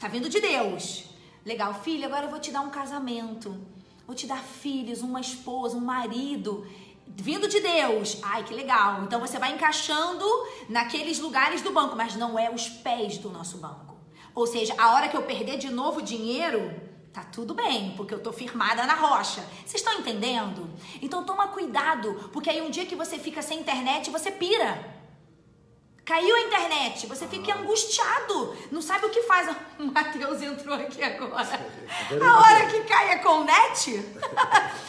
Tá 0.00 0.08
vindo 0.08 0.30
de 0.30 0.40
Deus. 0.40 1.04
Legal, 1.44 1.74
filha, 1.74 2.06
agora 2.06 2.24
eu 2.26 2.30
vou 2.30 2.40
te 2.40 2.50
dar 2.50 2.62
um 2.62 2.70
casamento. 2.70 3.54
Vou 4.06 4.16
te 4.16 4.26
dar 4.26 4.42
filhos, 4.42 5.02
uma 5.02 5.20
esposa, 5.20 5.76
um 5.76 5.80
marido. 5.80 6.66
Vindo 7.06 7.46
de 7.46 7.60
Deus. 7.60 8.18
Ai, 8.22 8.44
que 8.44 8.54
legal. 8.54 9.02
Então 9.04 9.20
você 9.20 9.38
vai 9.38 9.52
encaixando 9.52 10.24
naqueles 10.70 11.18
lugares 11.18 11.60
do 11.60 11.70
banco, 11.70 11.94
mas 11.94 12.16
não 12.16 12.38
é 12.38 12.50
os 12.50 12.68
pés 12.68 13.18
do 13.18 13.28
nosso 13.28 13.58
banco. 13.58 13.94
Ou 14.34 14.46
seja, 14.46 14.74
a 14.78 14.94
hora 14.94 15.08
que 15.08 15.16
eu 15.16 15.22
perder 15.22 15.58
de 15.58 15.68
novo 15.68 16.00
dinheiro, 16.00 16.74
Tá 17.12 17.22
tudo 17.24 17.52
bem, 17.52 17.92
porque 17.94 18.14
eu 18.14 18.20
tô 18.20 18.32
firmada 18.32 18.86
na 18.86 18.94
rocha. 18.94 19.42
Vocês 19.66 19.82
estão 19.82 19.98
entendendo? 19.98 20.70
Então 21.02 21.24
toma 21.24 21.48
cuidado, 21.48 22.30
porque 22.32 22.48
aí 22.48 22.62
um 22.62 22.70
dia 22.70 22.86
que 22.86 22.96
você 22.96 23.18
fica 23.18 23.42
sem 23.42 23.60
internet, 23.60 24.10
você 24.10 24.30
pira. 24.30 25.02
Caiu 26.04 26.34
a 26.34 26.40
internet, 26.40 27.06
você 27.06 27.28
fica 27.28 27.54
angustiado, 27.54 28.56
não 28.72 28.82
sabe 28.82 29.06
o 29.06 29.10
que 29.10 29.22
faz. 29.22 29.54
O 29.78 29.86
Matheus 29.86 30.40
entrou 30.40 30.74
aqui 30.74 31.02
agora. 31.02 31.66
A 32.22 32.38
hora 32.40 32.66
que 32.66 32.80
cai 32.84 33.12
a 33.12 33.18
Connet, 33.18 34.04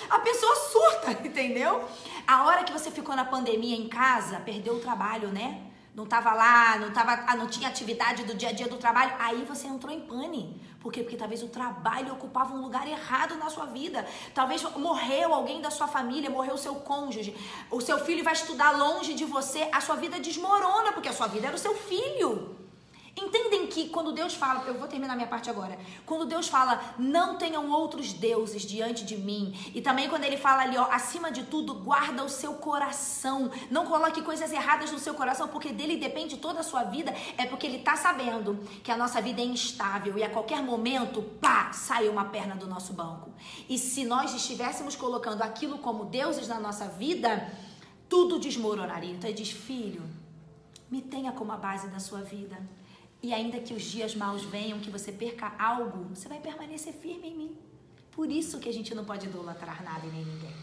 a 0.10 0.20
pessoa 0.20 0.56
surta, 0.56 1.12
entendeu? 1.28 1.88
A 2.26 2.46
hora 2.46 2.64
que 2.64 2.72
você 2.72 2.90
ficou 2.90 3.16
na 3.16 3.26
pandemia 3.26 3.76
em 3.76 3.90
casa, 3.90 4.40
perdeu 4.40 4.76
o 4.76 4.80
trabalho, 4.80 5.30
né? 5.30 5.73
Não 5.96 6.08
tava 6.08 6.34
lá, 6.34 6.78
não, 6.80 6.92
tava, 6.92 7.24
ah, 7.28 7.36
não 7.36 7.48
tinha 7.48 7.70
atividade 7.70 8.24
do 8.24 8.34
dia 8.34 8.50
a 8.50 8.52
dia 8.52 8.68
do 8.68 8.78
trabalho, 8.78 9.14
aí 9.20 9.44
você 9.44 9.68
entrou 9.68 9.94
em 9.94 10.02
pane. 10.02 10.60
Por 10.80 10.92
quê? 10.92 11.04
Porque 11.04 11.16
talvez 11.16 11.44
o 11.44 11.50
trabalho 11.50 12.14
ocupava 12.14 12.54
um 12.54 12.62
lugar 12.62 12.88
errado 12.88 13.36
na 13.38 13.48
sua 13.50 13.68
vida. 13.68 14.06
Talvez 14.34 14.64
morreu 14.76 15.34
alguém 15.34 15.62
da 15.62 15.70
sua 15.70 15.88
família, 15.88 16.32
morreu 16.32 16.56
o 16.56 16.58
seu 16.58 16.76
cônjuge. 16.76 17.36
O 17.70 17.80
seu 17.80 18.00
filho 18.00 18.24
vai 18.24 18.34
estudar 18.34 18.72
longe 18.72 19.14
de 19.14 19.24
você, 19.24 19.70
a 19.72 19.80
sua 19.80 19.96
vida 19.96 20.20
desmorona, 20.20 20.92
porque 20.94 21.10
a 21.10 21.14
sua 21.14 21.28
vida 21.28 21.48
era 21.48 21.56
o 21.56 21.60
seu 21.60 21.76
filho. 21.76 22.63
Entendem 23.16 23.68
que 23.68 23.90
quando 23.90 24.12
Deus 24.12 24.34
fala, 24.34 24.64
eu 24.66 24.74
vou 24.74 24.88
terminar 24.88 25.16
minha 25.16 25.28
parte 25.28 25.48
agora. 25.48 25.78
Quando 26.04 26.26
Deus 26.26 26.48
fala, 26.48 26.82
não 26.98 27.38
tenham 27.38 27.70
outros 27.70 28.12
deuses 28.12 28.64
diante 28.64 29.06
de 29.06 29.16
mim. 29.16 29.56
E 29.74 29.82
também 29.82 30.10
quando 30.10 30.24
ele 30.24 30.36
fala 30.36 30.64
ali, 30.64 30.76
ó, 30.78 30.88
acima 30.92 31.32
de 31.32 31.44
tudo, 31.44 31.76
guarda 31.76 32.24
o 32.24 32.30
seu 32.30 32.56
coração. 32.56 33.52
Não 33.70 33.86
coloque 33.86 34.24
coisas 34.24 34.52
erradas 34.52 34.92
no 34.92 34.98
seu 34.98 35.14
coração, 35.14 35.48
porque 35.48 35.72
dele 35.72 35.98
depende 35.98 36.38
toda 36.38 36.62
a 36.62 36.64
sua 36.64 36.84
vida. 36.84 37.14
É 37.38 37.46
porque 37.46 37.68
ele 37.68 37.80
tá 37.80 37.96
sabendo 37.96 38.58
que 38.84 38.92
a 38.92 38.98
nossa 38.98 39.22
vida 39.22 39.42
é 39.42 39.46
instável 39.46 40.18
e 40.18 40.24
a 40.24 40.30
qualquer 40.30 40.64
momento, 40.64 41.22
pá, 41.22 41.72
sai 41.72 42.10
uma 42.10 42.26
perna 42.26 42.56
do 42.56 42.66
nosso 42.66 42.94
banco. 42.94 43.32
E 43.70 43.78
se 43.78 44.04
nós 44.06 44.34
estivéssemos 44.34 44.96
colocando 44.96 45.44
aquilo 45.44 45.78
como 45.78 46.06
deuses 46.06 46.48
na 46.48 46.60
nossa 46.60 46.88
vida, 46.88 47.48
tudo 48.10 48.40
desmoronaria. 48.40 49.12
Então 49.12 49.30
ele 49.30 49.38
diz, 49.38 49.52
filho, 49.52 50.02
me 50.90 51.00
tenha 51.00 51.32
como 51.32 51.52
a 51.52 51.58
base 51.58 51.90
da 51.90 52.00
sua 52.00 52.22
vida. 52.22 52.58
E 53.24 53.34
ainda 53.34 53.58
que 53.62 53.74
os 53.74 53.84
dias 53.84 54.14
maus 54.14 54.44
venham, 54.44 54.82
que 54.82 54.92
você 54.92 55.10
perca 55.10 55.56
algo, 55.58 56.14
você 56.14 56.28
vai 56.28 56.42
permanecer 56.42 56.94
firme 56.94 57.30
em 57.30 57.38
mim. 57.38 57.58
Por 58.12 58.30
isso 58.30 58.60
que 58.60 58.68
a 58.68 58.74
gente 58.74 58.94
não 58.94 59.06
pode 59.06 59.28
idolatrar 59.28 59.82
nada 59.82 60.06
e 60.06 60.10
nem 60.10 60.26
ninguém. 60.26 60.54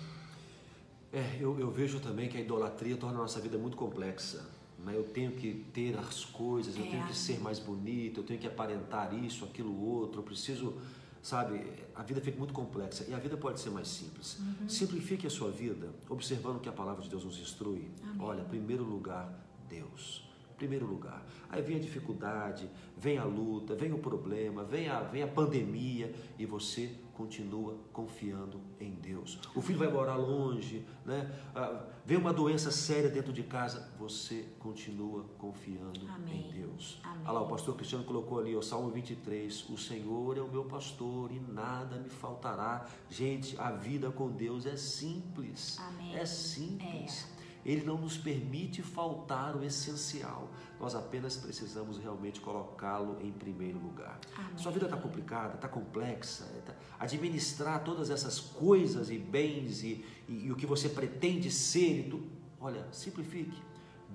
É, 1.10 1.38
eu, 1.40 1.58
eu 1.58 1.70
vejo 1.70 2.00
também 2.00 2.28
que 2.28 2.36
a 2.36 2.40
idolatria 2.40 2.98
torna 2.98 3.16
a 3.16 3.22
nossa 3.22 3.40
vida 3.40 3.56
muito 3.56 3.78
complexa. 3.78 4.46
Né? 4.78 4.94
Eu 4.94 5.04
tenho 5.04 5.32
que 5.32 5.64
ter 5.72 5.98
as 5.98 6.26
coisas, 6.26 6.76
eu 6.76 6.84
é. 6.84 6.88
tenho 6.88 7.06
que 7.06 7.16
ser 7.16 7.40
mais 7.40 7.58
bonito, 7.58 8.20
eu 8.20 8.24
tenho 8.24 8.38
que 8.38 8.46
aparentar 8.46 9.14
isso, 9.14 9.46
aquilo, 9.46 9.74
outro, 9.82 10.20
eu 10.20 10.22
preciso, 10.22 10.74
sabe? 11.22 11.64
A 11.94 12.02
vida 12.02 12.20
fica 12.20 12.36
muito 12.36 12.52
complexa 12.52 13.06
e 13.08 13.14
a 13.14 13.18
vida 13.18 13.38
pode 13.38 13.58
ser 13.58 13.70
mais 13.70 13.88
simples. 13.88 14.38
Uhum. 14.38 14.68
Simplifique 14.68 15.26
a 15.26 15.30
sua 15.30 15.50
vida 15.50 15.88
observando 16.10 16.60
que 16.60 16.68
a 16.68 16.72
palavra 16.72 17.02
de 17.02 17.08
Deus 17.08 17.24
nos 17.24 17.38
instrui. 17.38 17.90
Amém. 18.02 18.16
Olha, 18.20 18.44
primeiro 18.44 18.84
lugar, 18.84 19.34
Deus 19.66 20.29
primeiro 20.60 20.84
lugar. 20.84 21.24
Aí 21.48 21.62
vem 21.62 21.76
a 21.76 21.80
dificuldade, 21.80 22.70
vem 22.94 23.16
a 23.16 23.24
luta, 23.24 23.74
vem 23.74 23.92
o 23.92 23.98
problema, 23.98 24.62
vem 24.62 24.88
a, 24.90 25.00
vem 25.00 25.22
a 25.22 25.26
pandemia 25.26 26.14
e 26.38 26.44
você 26.44 26.94
continua 27.14 27.76
confiando 27.92 28.60
em 28.78 28.92
Deus. 28.92 29.38
O 29.54 29.60
filho 29.60 29.78
vai 29.78 29.88
morar 29.88 30.16
longe, 30.16 30.86
né? 31.04 31.30
Ah, 31.54 31.84
vem 32.04 32.16
uma 32.16 32.32
doença 32.32 32.70
séria 32.70 33.10
dentro 33.10 33.30
de 33.30 33.42
casa, 33.42 33.90
você 33.98 34.46
continua 34.58 35.24
confiando 35.36 36.08
Amém. 36.08 36.48
em 36.48 36.50
Deus. 36.50 36.98
Amém. 37.02 37.22
Olha 37.24 37.32
lá, 37.32 37.42
o 37.42 37.48
pastor 37.48 37.76
Cristiano 37.76 38.04
colocou 38.04 38.38
ali, 38.38 38.56
o 38.56 38.62
Salmo 38.62 38.90
23, 38.90 39.68
o 39.68 39.76
Senhor 39.76 40.38
é 40.38 40.40
o 40.40 40.48
meu 40.48 40.64
pastor 40.64 41.30
e 41.30 41.38
nada 41.38 41.98
me 41.98 42.08
faltará. 42.08 42.86
Gente, 43.10 43.54
a 43.60 43.70
vida 43.70 44.10
com 44.10 44.30
Deus 44.30 44.64
é 44.64 44.76
simples. 44.76 45.78
Amém. 45.78 46.16
É 46.16 46.24
simples. 46.24 47.28
É. 47.29 47.29
Ele 47.64 47.84
não 47.84 47.98
nos 47.98 48.16
permite 48.16 48.82
faltar 48.82 49.56
o 49.56 49.62
essencial. 49.62 50.48
Nós 50.78 50.94
apenas 50.94 51.36
precisamos 51.36 51.98
realmente 51.98 52.40
colocá-lo 52.40 53.18
em 53.20 53.30
primeiro 53.30 53.78
lugar. 53.78 54.18
Amém. 54.34 54.56
Sua 54.56 54.72
vida 54.72 54.86
está 54.86 54.96
complicada, 54.96 55.54
está 55.54 55.68
complexa. 55.68 56.44
Tá... 56.64 56.74
Administrar 56.98 57.84
todas 57.84 58.08
essas 58.10 58.40
coisas 58.40 59.10
e 59.10 59.18
bens 59.18 59.82
e, 59.82 60.04
e, 60.28 60.46
e 60.46 60.52
o 60.52 60.56
que 60.56 60.66
você 60.66 60.88
pretende 60.88 61.50
ser. 61.50 62.08
Tu... 62.10 62.22
Olha, 62.60 62.86
simplifique. 62.92 63.60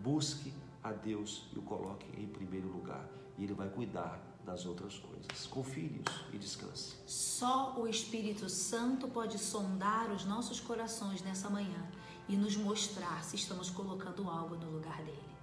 Busque 0.04 0.52
a 0.84 0.92
Deus 0.92 1.48
e 1.56 1.60
o 1.60 1.62
coloque 1.62 2.06
em 2.20 2.28
primeiro 2.28 2.68
lugar. 2.68 3.08
E 3.38 3.44
Ele 3.44 3.54
vai 3.54 3.70
cuidar 3.70 4.20
das 4.46 4.66
outras 4.66 4.98
coisas. 4.98 5.48
Confie 5.48 5.90
nisso 5.90 6.26
e 6.32 6.38
descanse. 6.38 6.96
Só 7.06 7.76
o 7.78 7.88
Espírito 7.88 8.48
Santo 8.48 9.08
pode 9.08 9.40
sondar 9.40 10.12
os 10.12 10.24
nossos 10.26 10.60
corações 10.60 11.22
nessa 11.24 11.50
manhã 11.50 11.90
e 12.28 12.36
nos 12.36 12.56
mostrar 12.56 13.24
se 13.24 13.36
estamos 13.36 13.70
colocando 13.70 14.30
algo 14.30 14.56
no 14.56 14.72
lugar 14.72 15.04
dele. 15.04 15.36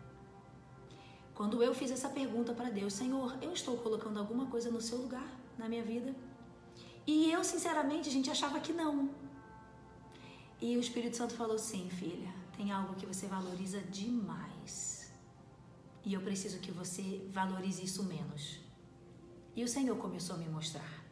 Quando 1.35 1.63
eu 1.63 1.75
fiz 1.75 1.91
essa 1.91 2.09
pergunta 2.09 2.53
para 2.53 2.71
Deus, 2.71 2.93
Senhor, 2.93 3.37
eu 3.41 3.53
estou 3.53 3.77
colocando 3.77 4.19
alguma 4.19 4.47
coisa 4.47 4.71
no 4.71 4.81
seu 4.81 4.99
lugar 4.99 5.27
na 5.57 5.69
minha 5.69 5.83
vida? 5.83 6.15
E 7.07 7.31
eu, 7.31 7.43
sinceramente, 7.43 8.09
a 8.09 8.13
gente 8.13 8.31
achava 8.31 8.61
que 8.61 8.73
não. 8.73 9.11
E 10.61 10.77
o 10.77 10.81
Espírito 10.81 11.17
Santo 11.17 11.35
falou: 11.35 11.59
sim, 11.59 11.89
filha, 11.91 12.33
tem 12.57 12.71
algo 12.71 12.95
que 12.95 13.07
você 13.07 13.27
valoriza 13.27 13.81
demais. 13.81 15.11
E 16.05 16.15
eu 16.15 16.21
preciso 16.21 16.59
que 16.61 16.71
você 16.71 17.27
valorize 17.31 17.83
isso 17.83 18.03
menos. 18.05 18.61
E 19.55 19.63
o 19.63 19.69
Senhor 19.69 19.97
começou 19.97 20.37
a 20.37 20.39
me 20.39 20.49
mostrar. 20.49 21.03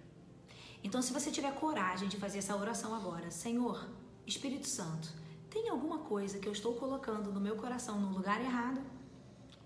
Então, 0.82 1.02
se 1.02 1.12
você 1.12 1.30
tiver 1.30 1.54
coragem 1.54 2.08
de 2.08 2.16
fazer 2.16 2.38
essa 2.38 2.56
oração 2.56 2.94
agora, 2.94 3.30
Senhor, 3.30 3.88
Espírito 4.26 4.68
Santo, 4.68 5.12
tem 5.50 5.68
alguma 5.68 5.98
coisa 5.98 6.38
que 6.38 6.48
eu 6.48 6.52
estou 6.52 6.74
colocando 6.74 7.32
no 7.32 7.40
meu 7.40 7.56
coração 7.56 8.00
no 8.00 8.10
lugar 8.16 8.40
errado, 8.40 8.80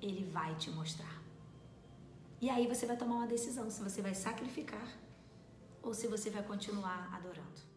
ele 0.01 0.25
vai 0.25 0.55
te 0.57 0.70
mostrar. 0.70 1.23
E 2.40 2.51
aí 2.51 2.66
você 2.66 2.87
vai 2.87 2.97
tomar 2.97 3.16
uma 3.16 3.27
decisão 3.27 3.70
se 3.70 3.83
você 3.83 4.03
vai 4.03 4.14
sacrificar 4.14 4.88
ou 5.83 5.94
se 5.94 6.07
você 6.09 6.31
vai 6.31 6.42
continuar 6.42 7.11
adorando. 7.14 7.73